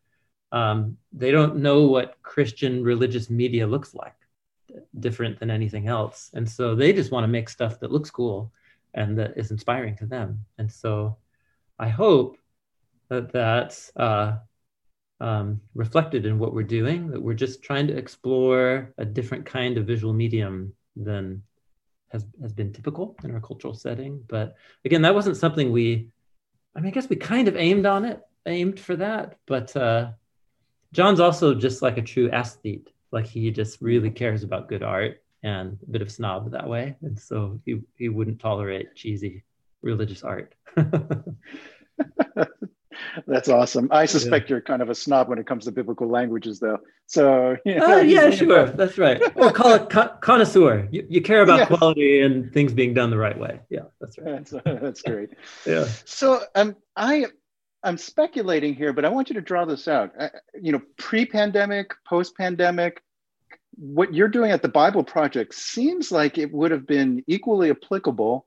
um, 0.53 0.97
they 1.11 1.31
don't 1.31 1.57
know 1.57 1.87
what 1.87 2.21
Christian 2.21 2.83
religious 2.83 3.29
media 3.29 3.65
looks 3.65 3.95
like, 3.95 4.15
different 4.99 5.39
than 5.39 5.49
anything 5.49 5.87
else. 5.87 6.29
And 6.35 6.47
so 6.47 6.75
they 6.75 6.93
just 6.93 7.11
want 7.11 7.23
to 7.23 7.27
make 7.27 7.49
stuff 7.49 7.79
that 7.79 7.91
looks 7.91 8.11
cool 8.11 8.53
and 8.93 9.17
that 9.17 9.33
is 9.35 9.49
inspiring 9.49 9.97
to 9.97 10.05
them. 10.05 10.45
And 10.59 10.71
so 10.71 11.17
I 11.79 11.89
hope 11.89 12.37
that 13.09 13.33
that's 13.33 13.91
uh, 13.95 14.37
um, 15.19 15.59
reflected 15.73 16.27
in 16.27 16.37
what 16.37 16.53
we're 16.53 16.63
doing, 16.63 17.09
that 17.09 17.21
we're 17.21 17.33
just 17.33 17.63
trying 17.63 17.87
to 17.87 17.97
explore 17.97 18.93
a 18.99 19.05
different 19.05 19.47
kind 19.47 19.79
of 19.79 19.87
visual 19.87 20.13
medium 20.13 20.73
than 20.95 21.41
has, 22.09 22.27
has 22.43 22.53
been 22.53 22.71
typical 22.71 23.15
in 23.23 23.33
our 23.33 23.41
cultural 23.41 23.73
setting. 23.73 24.23
But 24.27 24.55
again, 24.85 25.01
that 25.01 25.15
wasn't 25.15 25.37
something 25.37 25.71
we, 25.71 26.09
I 26.75 26.79
mean, 26.79 26.89
I 26.89 26.93
guess 26.93 27.09
we 27.09 27.15
kind 27.15 27.47
of 27.47 27.57
aimed 27.57 27.87
on 27.87 28.05
it, 28.05 28.21
aimed 28.45 28.79
for 28.79 28.95
that. 28.97 29.37
But 29.47 29.75
uh, 29.75 30.11
Jon's 30.93 31.19
also 31.19 31.53
just 31.53 31.81
like 31.81 31.97
a 31.97 32.01
true 32.01 32.29
aesthete. 32.29 32.87
Like 33.11 33.25
he 33.25 33.51
just 33.51 33.81
really 33.81 34.09
cares 34.09 34.43
about 34.43 34.69
good 34.69 34.83
art 34.83 35.21
and 35.43 35.77
a 35.85 35.91
bit 35.91 36.01
of 36.01 36.11
snob 36.11 36.51
that 36.51 36.67
way. 36.67 36.95
And 37.01 37.19
so 37.19 37.59
he, 37.65 37.81
he 37.97 38.09
wouldn't 38.09 38.39
tolerate 38.39 38.95
cheesy 38.95 39.43
religious 39.81 40.23
art. 40.23 40.55
That's 43.27 43.49
awesome. 43.49 43.89
I 43.91 44.05
suspect 44.05 44.49
yeah. 44.49 44.55
you're 44.55 44.61
kind 44.61 44.81
of 44.81 44.89
a 44.89 44.95
snob 44.95 45.29
when 45.29 45.37
it 45.37 45.45
comes 45.45 45.65
to 45.65 45.71
biblical 45.71 46.07
languages, 46.07 46.59
though. 46.59 46.79
So, 47.05 47.57
you 47.65 47.75
know, 47.75 47.99
uh, 47.99 48.01
yeah, 48.01 48.29
sure, 48.29 48.65
that's 48.65 48.97
right. 48.97 49.21
Or 49.35 49.51
call 49.51 49.73
it 49.75 49.89
con- 49.89 50.11
connoisseur. 50.21 50.87
You, 50.91 51.05
you, 51.09 51.21
care 51.21 51.41
about 51.41 51.59
yes. 51.59 51.67
quality 51.67 52.21
and 52.21 52.51
things 52.53 52.73
being 52.73 52.93
done 52.93 53.09
the 53.09 53.17
right 53.17 53.37
way. 53.37 53.59
Yeah, 53.69 53.81
that's 53.99 54.17
right. 54.17 54.45
That's, 54.45 54.81
that's 54.81 55.01
great. 55.01 55.29
yeah. 55.65 55.87
So, 56.05 56.43
um, 56.55 56.75
I, 56.95 57.25
I'm 57.83 57.97
speculating 57.97 58.73
here, 58.75 58.93
but 58.93 59.05
I 59.05 59.09
want 59.09 59.29
you 59.29 59.35
to 59.35 59.41
draw 59.41 59.65
this 59.65 59.87
out. 59.87 60.11
Uh, 60.17 60.29
you 60.59 60.71
know, 60.71 60.81
pre-pandemic, 60.97 61.93
post-pandemic, 62.05 63.01
what 63.75 64.13
you're 64.13 64.27
doing 64.27 64.51
at 64.51 64.61
the 64.61 64.69
Bible 64.69 65.03
Project 65.03 65.53
seems 65.53 66.11
like 66.11 66.37
it 66.37 66.53
would 66.53 66.71
have 66.71 66.87
been 66.87 67.23
equally 67.27 67.71
applicable 67.71 68.45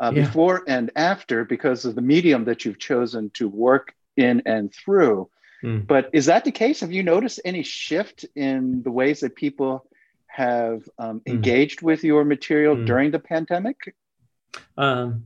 uh, 0.00 0.12
yeah. 0.14 0.24
before 0.24 0.64
and 0.66 0.90
after 0.96 1.44
because 1.44 1.84
of 1.84 1.94
the 1.94 2.02
medium 2.02 2.44
that 2.44 2.64
you've 2.64 2.78
chosen 2.78 3.30
to 3.34 3.48
work 3.48 3.94
in 4.16 4.42
and 4.46 4.72
through. 4.74 5.30
Mm. 5.62 5.86
But 5.86 6.10
is 6.12 6.26
that 6.26 6.44
the 6.44 6.52
case? 6.52 6.80
Have 6.80 6.92
you 6.92 7.02
noticed 7.02 7.40
any 7.44 7.62
shift 7.62 8.26
in 8.34 8.82
the 8.82 8.90
ways 8.90 9.20
that 9.20 9.36
people 9.36 9.86
have 10.26 10.88
um, 10.98 11.20
mm. 11.20 11.32
engaged 11.32 11.80
with 11.80 12.04
your 12.04 12.24
material 12.24 12.76
mm. 12.76 12.86
during 12.86 13.10
the 13.12 13.20
pandemic? 13.20 13.94
Um, 14.76 15.24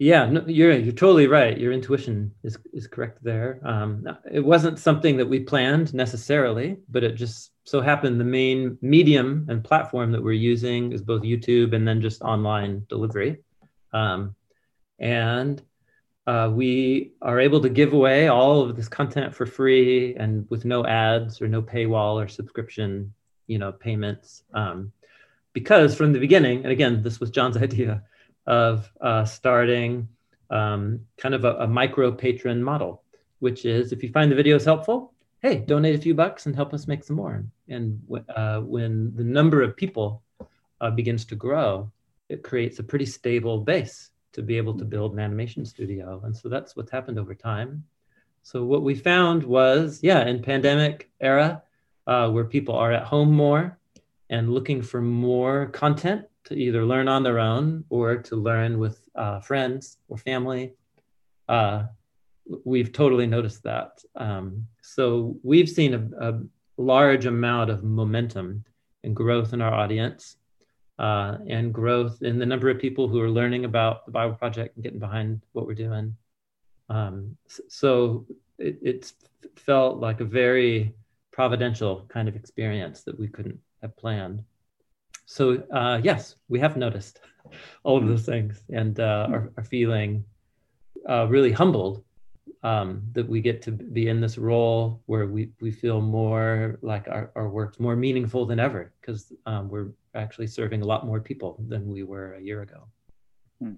yeah, 0.00 0.24
no, 0.24 0.42
you're 0.46 0.72
you're 0.72 0.94
totally 0.94 1.26
right. 1.26 1.58
Your 1.58 1.72
intuition 1.72 2.32
is 2.42 2.56
is 2.72 2.86
correct 2.86 3.22
there. 3.22 3.60
Um, 3.62 4.08
it 4.32 4.40
wasn't 4.40 4.78
something 4.78 5.18
that 5.18 5.28
we 5.28 5.40
planned 5.40 5.92
necessarily, 5.92 6.78
but 6.88 7.04
it 7.04 7.16
just 7.16 7.52
so 7.64 7.82
happened 7.82 8.18
the 8.18 8.24
main 8.24 8.78
medium 8.80 9.46
and 9.50 9.62
platform 9.62 10.10
that 10.12 10.24
we're 10.24 10.32
using 10.32 10.92
is 10.92 11.02
both 11.02 11.20
YouTube 11.20 11.74
and 11.74 11.86
then 11.86 12.00
just 12.00 12.22
online 12.22 12.86
delivery. 12.88 13.40
Um, 13.92 14.34
and 14.98 15.62
uh, 16.26 16.50
we 16.50 17.12
are 17.20 17.38
able 17.38 17.60
to 17.60 17.68
give 17.68 17.92
away 17.92 18.28
all 18.28 18.62
of 18.62 18.76
this 18.76 18.88
content 18.88 19.34
for 19.34 19.44
free 19.44 20.14
and 20.14 20.46
with 20.48 20.64
no 20.64 20.86
ads 20.86 21.42
or 21.42 21.48
no 21.48 21.60
paywall 21.60 22.14
or 22.14 22.26
subscription, 22.26 23.12
you 23.48 23.58
know, 23.58 23.70
payments. 23.70 24.44
Um, 24.54 24.92
because 25.52 25.94
from 25.94 26.14
the 26.14 26.20
beginning, 26.20 26.62
and 26.62 26.72
again, 26.72 27.02
this 27.02 27.20
was 27.20 27.28
Jon's 27.28 27.56
idea 27.68 28.02
of 28.46 28.90
uh, 29.00 29.24
starting 29.24 30.08
um, 30.50 31.00
kind 31.16 31.34
of 31.34 31.44
a, 31.44 31.56
a, 31.58 31.66
micro 31.66 32.10
patron 32.10 32.62
model, 32.62 33.02
which 33.38 33.64
is 33.64 33.92
if 33.92 34.02
you 34.02 34.08
find 34.10 34.32
the 34.32 34.36
videos 34.36 34.64
helpful, 34.64 35.12
hey, 35.42 35.58
donate 35.58 35.94
a 35.94 36.02
few 36.02 36.14
bucks 36.14 36.46
and 36.46 36.56
help 36.56 36.74
us 36.74 36.88
make 36.88 37.04
some 37.04 37.16
more. 37.16 37.44
And 37.68 38.00
uh, 38.34 38.60
when 38.60 39.14
the 39.14 39.24
number 39.24 39.62
of 39.62 39.76
people 39.76 40.22
uh, 40.80 40.90
begins 40.90 41.24
to 41.26 41.36
grow, 41.36 41.90
it 42.28 42.42
creates 42.42 42.78
a 42.78 42.82
pretty 42.82 43.06
stable 43.06 43.58
base 43.58 44.10
to 44.32 44.42
be 44.42 44.56
able 44.56 44.76
to 44.78 44.84
build 44.84 45.12
an 45.12 45.20
animation 45.20 45.64
studio. 45.64 46.20
And 46.24 46.36
so 46.36 46.48
that's 46.48 46.76
what's 46.76 46.90
happened 46.90 47.18
over 47.18 47.34
time. 47.34 47.84
So 48.42 48.64
what 48.64 48.82
we 48.82 48.94
found 48.94 49.42
was, 49.42 50.00
yeah, 50.02 50.26
in 50.26 50.42
pandemic 50.42 51.10
era, 51.20 51.62
uh, 52.06 52.30
where 52.30 52.44
people 52.44 52.74
are 52.74 52.92
at 52.92 53.04
home 53.04 53.32
more 53.32 53.78
and 54.30 54.52
looking 54.52 54.82
for 54.82 55.00
more 55.00 55.66
content 55.66 56.24
to 56.44 56.54
either 56.54 56.84
learn 56.84 57.08
on 57.08 57.22
their 57.22 57.38
own 57.38 57.84
or 57.90 58.16
to 58.16 58.36
learn 58.36 58.78
with 58.78 59.08
uh, 59.14 59.40
friends 59.40 59.98
or 60.08 60.16
family, 60.16 60.72
uh, 61.48 61.84
we've 62.64 62.92
totally 62.92 63.26
noticed 63.26 63.62
that. 63.64 64.02
Um, 64.16 64.66
so 64.82 65.36
we've 65.42 65.68
seen 65.68 65.94
a, 65.94 66.30
a, 66.30 66.40
large 66.76 67.26
amount 67.26 67.68
of 67.68 67.84
momentum 67.84 68.64
and 69.04 69.14
growth 69.14 69.52
in 69.52 69.60
our 69.60 69.74
audience 69.74 70.36
uh, 70.98 71.36
and 71.46 71.74
growth 71.74 72.22
in 72.22 72.38
the 72.38 72.46
number 72.46 72.70
of 72.70 72.78
people 72.78 73.06
who 73.06 73.20
are 73.20 73.28
learning 73.28 73.66
about 73.66 74.06
the 74.06 74.12
Bible 74.12 74.34
Project 74.34 74.76
and 74.76 74.82
getting 74.82 74.98
behind 74.98 75.42
what 75.52 75.66
we're 75.66 75.74
doing. 75.74 76.16
Um, 76.88 77.36
so 77.68 78.24
it, 78.58 78.78
it 78.80 79.12
felt 79.56 79.98
like 79.98 80.20
a 80.20 80.24
very 80.24 80.94
providential 81.32 82.06
kind 82.08 82.28
of 82.28 82.36
experience 82.36 83.02
that 83.02 83.18
we 83.18 83.28
couldn't 83.28 83.58
have 83.82 83.96
planned. 83.96 84.42
So 85.30 85.62
uh, 85.70 86.00
yes, 86.02 86.34
we 86.48 86.58
have 86.58 86.76
noticed 86.76 87.20
all 87.84 87.96
of 87.96 88.08
those 88.08 88.26
things 88.26 88.64
and 88.68 88.98
uh, 88.98 89.28
are, 89.30 89.52
are, 89.56 89.62
feeling 89.62 90.24
uh, 91.08 91.28
really 91.28 91.52
humbled 91.52 92.02
um, 92.64 93.02
that 93.12 93.28
we 93.28 93.40
get 93.40 93.62
to 93.62 93.70
be 93.70 94.08
in 94.08 94.20
this 94.20 94.38
role 94.38 95.00
where 95.06 95.26
we, 95.28 95.50
we 95.60 95.70
feel 95.70 96.00
more 96.00 96.80
like 96.82 97.06
our, 97.06 97.30
our 97.36 97.48
work's 97.48 97.78
more 97.78 97.94
meaningful 97.94 98.44
than 98.44 98.58
ever 98.58 98.92
because 99.00 99.32
um, 99.46 99.68
we're 99.68 99.90
actually 100.16 100.48
serving 100.48 100.82
a 100.82 100.84
lot 100.84 101.06
more 101.06 101.20
people 101.20 101.62
than 101.68 101.88
we 101.88 102.02
were 102.02 102.34
a 102.34 102.42
year 102.42 102.62
ago. 102.62 102.88
Hmm. 103.62 103.74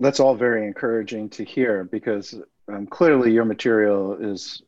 That's 0.00 0.18
all 0.18 0.34
very 0.34 0.66
encouraging 0.66 1.30
to 1.30 1.44
hear 1.44 1.84
because 1.84 2.34
um, 2.66 2.88
clearly 2.88 3.32
your 3.32 3.44
material 3.44 4.16
is 4.20 4.62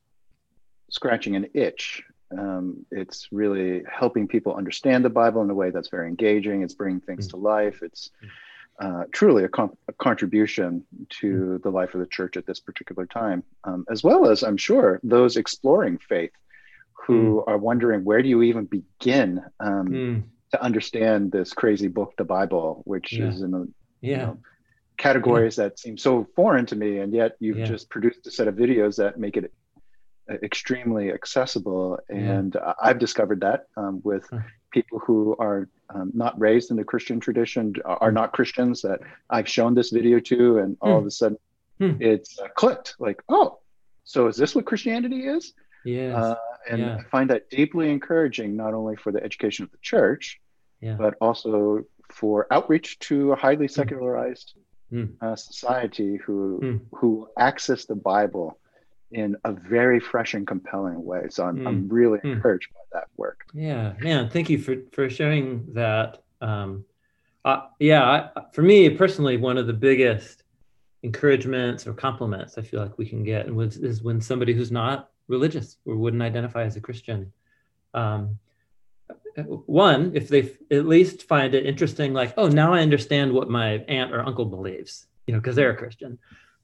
scratching 0.90 1.34
an 1.34 1.48
itch. 1.54 2.04
Um, 2.30 2.86
it's 2.90 3.28
really 3.30 3.84
helping 3.90 4.26
people 4.28 4.54
understand 4.54 5.04
the 5.04 5.10
Bible 5.10 5.42
in 5.42 5.50
a 5.50 5.54
way 5.54 5.70
that's 5.70 5.88
very 5.88 6.08
engaging. 6.08 6.62
It's 6.62 6.74
bringing 6.74 7.00
things 7.00 7.28
mm-hmm. 7.28 7.38
to 7.38 7.44
life. 7.44 7.82
It's 7.82 8.10
uh, 8.80 9.04
truly 9.12 9.44
a, 9.44 9.48
com- 9.48 9.76
a, 9.88 9.92
contribution 9.92 10.84
to 11.08 11.26
mm-hmm. 11.26 11.56
the 11.62 11.70
life 11.70 11.94
of 11.94 12.00
the 12.00 12.06
church 12.06 12.36
at 12.36 12.46
this 12.46 12.60
particular 12.60 13.06
time, 13.06 13.44
um, 13.64 13.84
as 13.88 14.02
well 14.02 14.28
as 14.28 14.42
I'm 14.42 14.56
sure 14.56 15.00
those 15.04 15.36
exploring 15.36 15.98
faith 15.98 16.32
who 17.06 17.42
mm. 17.46 17.48
are 17.48 17.58
wondering 17.58 18.04
where 18.04 18.22
do 18.22 18.28
you 18.28 18.42
even 18.42 18.64
begin 18.64 19.42
um, 19.60 19.88
mm. 19.88 20.22
to 20.52 20.62
understand 20.62 21.30
this 21.30 21.52
crazy 21.52 21.88
book, 21.88 22.14
the 22.16 22.24
Bible, 22.24 22.82
which 22.84 23.12
yeah. 23.12 23.28
is 23.28 23.42
in 23.42 23.50
the 23.50 23.68
yeah. 24.00 24.10
you 24.10 24.16
know, 24.16 24.38
categories 24.96 25.58
yeah. 25.58 25.64
that 25.64 25.78
seem 25.78 25.98
so 25.98 26.26
foreign 26.34 26.66
to 26.66 26.76
me, 26.76 26.98
and 26.98 27.12
yet 27.12 27.36
you've 27.40 27.58
yeah. 27.58 27.66
just 27.66 27.90
produced 27.90 28.26
a 28.26 28.30
set 28.30 28.48
of 28.48 28.54
videos 28.54 28.96
that 28.96 29.18
make 29.18 29.36
it 29.36 29.52
extremely 30.42 31.12
accessible. 31.12 31.98
And 32.08 32.56
I've 32.82 32.98
discovered 32.98 33.40
that 33.40 33.66
um, 33.76 34.00
with 34.04 34.28
people 34.72 34.98
who 34.98 35.36
are 35.38 35.68
um, 35.94 36.10
not 36.14 36.38
raised 36.38 36.70
in 36.70 36.76
the 36.76 36.84
Christian 36.84 37.20
tradition, 37.20 37.74
are 37.84 38.12
not 38.12 38.32
Christians 38.32 38.82
that 38.82 39.00
I've 39.30 39.48
shown 39.48 39.74
this 39.74 39.90
video 39.90 40.18
to, 40.20 40.58
and 40.58 40.76
all 40.80 40.96
mm. 40.96 40.98
of 40.98 41.06
a 41.06 41.10
sudden 41.10 41.38
mm. 41.80 42.00
it's 42.00 42.38
uh, 42.38 42.48
clicked 42.56 42.96
like, 42.98 43.22
oh, 43.28 43.58
so 44.04 44.26
is 44.26 44.36
this 44.36 44.54
what 44.54 44.66
Christianity 44.66 45.26
is? 45.26 45.52
Yeah. 45.84 46.16
Uh, 46.16 46.34
and 46.70 46.80
yeah. 46.80 46.96
I 46.96 47.02
find 47.10 47.30
that 47.30 47.50
deeply 47.50 47.90
encouraging, 47.90 48.56
not 48.56 48.74
only 48.74 48.96
for 48.96 49.12
the 49.12 49.22
education 49.22 49.64
of 49.64 49.70
the 49.70 49.78
church, 49.82 50.40
yeah. 50.80 50.94
but 50.94 51.14
also 51.20 51.84
for 52.10 52.46
outreach 52.50 52.98
to 53.00 53.32
a 53.32 53.36
highly 53.36 53.66
hmm. 53.66 53.72
secularized 53.72 54.54
mm. 54.92 55.10
uh, 55.20 55.36
society 55.36 56.16
who 56.16 56.80
who 56.92 57.28
access 57.38 57.84
the 57.86 57.94
Bible 57.94 58.58
in 59.10 59.36
a 59.44 59.52
very 59.52 60.00
fresh 60.00 60.34
and 60.34 60.46
compelling 60.46 61.04
way. 61.04 61.26
So 61.30 61.44
I'm, 61.44 61.58
mm. 61.58 61.68
I'm 61.68 61.88
really 61.88 62.18
hmm. 62.18 62.32
encouraged 62.32 62.68
by 62.72 62.80
that 62.92 63.08
work. 63.16 63.44
Yeah, 63.52 63.94
man, 64.00 64.28
thank 64.28 64.50
you 64.50 64.58
for 64.58 64.76
for 64.92 65.08
sharing 65.08 65.72
that. 65.74 66.22
Um, 66.40 66.84
uh, 67.44 67.66
yeah, 67.78 68.30
I, 68.36 68.42
for 68.52 68.62
me 68.62 68.90
personally, 68.90 69.36
one 69.36 69.58
of 69.58 69.66
the 69.66 69.72
biggest 69.72 70.44
encouragements 71.02 71.86
or 71.86 71.92
compliments 71.92 72.56
I 72.56 72.62
feel 72.62 72.80
like 72.80 72.96
we 72.96 73.06
can 73.06 73.22
get 73.22 73.46
is 73.48 74.02
when 74.02 74.20
somebody 74.20 74.54
who's 74.54 74.72
not 74.72 75.10
religious 75.28 75.76
or 75.84 75.96
wouldn't 75.96 76.22
identify 76.22 76.64
as 76.64 76.76
a 76.76 76.80
Christian. 76.80 77.32
Um, 77.92 78.38
one, 79.36 80.12
if 80.14 80.28
they 80.28 80.52
at 80.70 80.86
least 80.86 81.24
find 81.24 81.54
it 81.54 81.66
interesting, 81.66 82.12
like, 82.14 82.34
oh, 82.36 82.48
now 82.48 82.72
I 82.72 82.80
understand 82.80 83.32
what 83.32 83.50
my 83.50 83.78
aunt 83.88 84.12
or 84.12 84.24
uncle 84.24 84.46
believes, 84.46 85.06
you 85.26 85.34
know, 85.34 85.40
because 85.40 85.56
they're 85.56 85.70
a 85.70 85.76
Christian. 85.76 86.18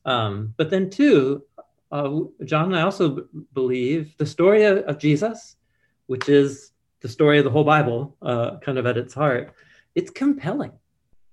Um, 0.05 0.55
but 0.57 0.71
then, 0.71 0.89
two, 0.89 1.45
uh, 1.93 2.21
Jon 2.45 2.67
and 2.67 2.77
I 2.77 2.83
also 2.83 3.27
believe 3.53 4.17
the 4.17 4.27
story 4.27 4.65
of, 4.65 4.99
Jesus, 4.99 5.57
which 6.07 6.29
is 6.29 6.73
the 7.01 7.09
story 7.09 7.39
of 7.39 7.45
the 7.45 7.51
whole 7.51 7.65
Bible, 7.65 8.17
uh, 8.23 8.59
kind 8.59 8.79
of 8.79 8.87
at 8.87 8.97
its 8.97 9.15
heart, 9.15 9.53
it's 9.95 10.11
compelling, 10.11 10.73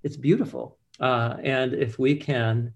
it's 0.04 0.18
beautiful. 0.18 0.78
Uh, 1.00 1.38
and 1.44 1.74
if 1.74 2.00
we 2.00 2.16
can 2.16 2.74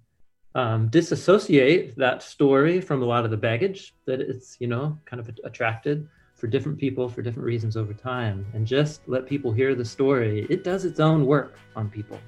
um, 0.53 0.89
disassociate 0.89 1.95
that 1.97 2.21
story 2.21 2.81
from 2.81 3.01
a 3.01 3.05
lot 3.05 3.25
of 3.25 3.31
the 3.31 3.37
baggage 3.37 3.95
that 4.05 4.19
it's 4.19 4.57
you 4.59 4.67
know 4.67 4.99
kind 5.05 5.19
of 5.19 5.29
attracted 5.43 6.07
for 6.35 6.47
different 6.47 6.77
people 6.77 7.07
for 7.07 7.21
different 7.21 7.45
reasons 7.45 7.77
over 7.77 7.93
time 7.93 8.45
and 8.53 8.67
just 8.67 9.07
let 9.07 9.25
people 9.25 9.51
hear 9.53 9.75
the 9.75 9.85
story 9.85 10.45
it 10.49 10.63
does 10.63 10.85
its 10.85 10.99
own 10.99 11.25
work 11.25 11.57
on 11.75 11.89
people. 11.89 12.19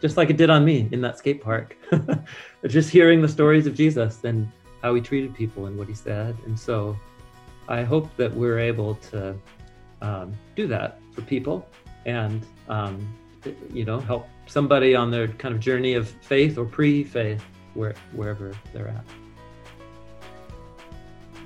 Just 0.00 0.16
like 0.16 0.30
it 0.30 0.36
did 0.36 0.50
on 0.50 0.64
me 0.64 0.88
in 0.92 1.00
that 1.00 1.16
skate 1.18 1.42
park. 1.42 1.74
Just 2.66 2.90
hearing 2.90 3.22
the 3.22 3.28
stories 3.28 3.66
of 3.66 3.74
jesus 3.74 4.24
and 4.24 4.46
how 4.82 4.94
he 4.94 5.00
treated 5.00 5.34
people 5.34 5.66
and 5.66 5.76
what 5.76 5.88
he 5.88 5.94
said 5.94 6.36
and 6.46 6.58
so 6.58 6.96
i 7.68 7.82
hope 7.82 8.14
that 8.16 8.32
we're 8.34 8.58
able 8.58 8.94
to 8.96 9.34
um, 10.02 10.32
do 10.54 10.66
that 10.66 10.98
for 11.12 11.22
people 11.22 11.66
and 12.04 12.46
um, 12.68 13.06
you 13.72 13.84
know 13.84 13.98
help 13.98 14.28
somebody 14.46 14.94
on 14.94 15.10
their 15.10 15.28
kind 15.28 15.54
of 15.54 15.60
journey 15.60 15.94
of 15.94 16.08
faith 16.08 16.58
or 16.58 16.64
pre-faith 16.64 17.42
where, 17.74 17.94
wherever 18.12 18.52
they're 18.72 18.88
at. 18.88 19.04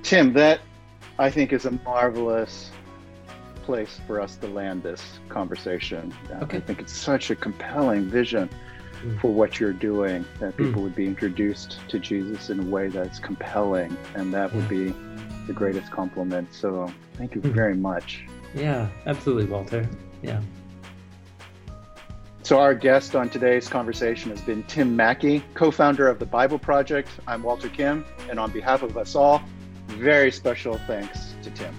Tim, 0.02 0.32
that 0.34 0.60
I 1.18 1.30
think 1.30 1.52
is 1.52 1.66
a 1.66 1.72
marvelous 1.84 2.70
place 3.62 4.00
for 4.06 4.20
us 4.20 4.36
to 4.36 4.46
land 4.46 4.82
this 4.82 5.02
conversation. 5.28 6.14
Okay. 6.42 6.58
I 6.58 6.60
think 6.60 6.80
it's 6.80 6.96
such 6.96 7.30
a 7.30 7.36
compelling 7.36 8.08
vision. 8.08 8.48
For 9.20 9.32
what 9.32 9.58
you're 9.58 9.72
doing, 9.72 10.24
that 10.40 10.56
people 10.56 10.80
mm. 10.80 10.84
would 10.84 10.94
be 10.94 11.06
introduced 11.06 11.78
to 11.88 11.98
Jesus 11.98 12.50
in 12.50 12.60
a 12.60 12.64
way 12.64 12.88
that's 12.88 13.18
compelling, 13.18 13.96
and 14.14 14.32
that 14.34 14.54
would 14.54 14.68
be 14.68 14.94
the 15.46 15.52
greatest 15.52 15.90
compliment. 15.90 16.52
So 16.52 16.92
thank 17.14 17.34
you 17.34 17.40
mm. 17.40 17.52
very 17.52 17.74
much. 17.74 18.24
Yeah, 18.54 18.88
absolutely, 19.06 19.46
Walter. 19.46 19.88
Yeah. 20.22 20.40
So, 22.42 22.58
our 22.58 22.74
guest 22.74 23.14
on 23.14 23.30
today's 23.30 23.68
conversation 23.68 24.30
has 24.30 24.40
been 24.40 24.64
Tim 24.64 24.96
Mackie, 24.96 25.44
co 25.54 25.70
founder 25.70 26.08
of 26.08 26.18
the 26.18 26.26
Bible 26.26 26.58
Project. 26.58 27.08
I'm 27.28 27.42
Walter 27.42 27.68
Kim, 27.68 28.04
and 28.28 28.40
on 28.40 28.50
behalf 28.50 28.82
of 28.82 28.96
us 28.96 29.14
all, 29.14 29.42
very 29.86 30.32
special 30.32 30.78
thanks 30.86 31.34
to 31.42 31.50
Tim. 31.50 31.72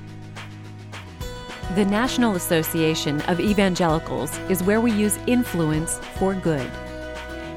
The 1.75 1.85
National 1.85 2.35
Association 2.35 3.21
of 3.23 3.39
Evangelicals 3.39 4.37
is 4.49 4.61
where 4.63 4.79
we 4.79 4.91
use 4.91 5.17
influence 5.27 5.97
for 6.17 6.33
good. 6.35 6.69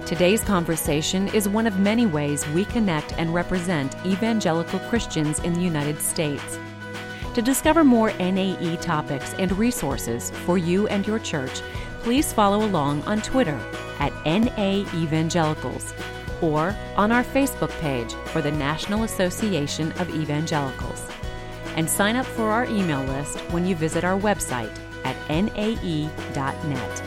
Today's 0.07 0.45
conversation 0.45 1.29
is 1.29 1.49
one 1.49 1.67
of 1.67 1.79
many 1.79 2.05
ways 2.05 2.47
we 2.49 2.67
connect 2.67 3.15
and 3.15 3.33
represent 3.33 3.97
evangelical 4.05 4.79
Christians 4.81 5.39
in 5.39 5.55
the 5.55 5.63
United 5.63 5.99
States. 5.99 6.59
To 7.33 7.41
discover 7.41 7.85
more 7.85 8.13
NAE 8.19 8.77
topics 8.83 9.33
and 9.39 9.51
resources 9.57 10.31
for 10.45 10.59
you 10.59 10.87
and 10.89 11.07
your 11.07 11.19
church, 11.19 11.63
please 12.01 12.35
follow 12.35 12.67
along 12.67 13.03
on 13.05 13.23
Twitter 13.23 13.59
at 13.99 14.13
NA 14.27 14.85
Evangelicals 14.95 15.95
or 16.43 16.77
on 16.97 17.11
our 17.11 17.25
Facebook 17.25 17.71
page 17.81 18.13
for 18.27 18.43
the 18.43 18.53
National 18.53 19.05
Association 19.05 19.91
of 19.93 20.15
Evangelicals. 20.15 21.09
And 21.77 21.89
sign 21.89 22.17
up 22.17 22.27
for 22.27 22.51
our 22.51 22.67
email 22.67 23.03
list 23.05 23.39
when 23.53 23.65
you 23.65 23.75
visit 23.75 24.05
our 24.05 24.21
website 24.21 24.77
at 25.05 25.17
nae.net. 25.31 27.04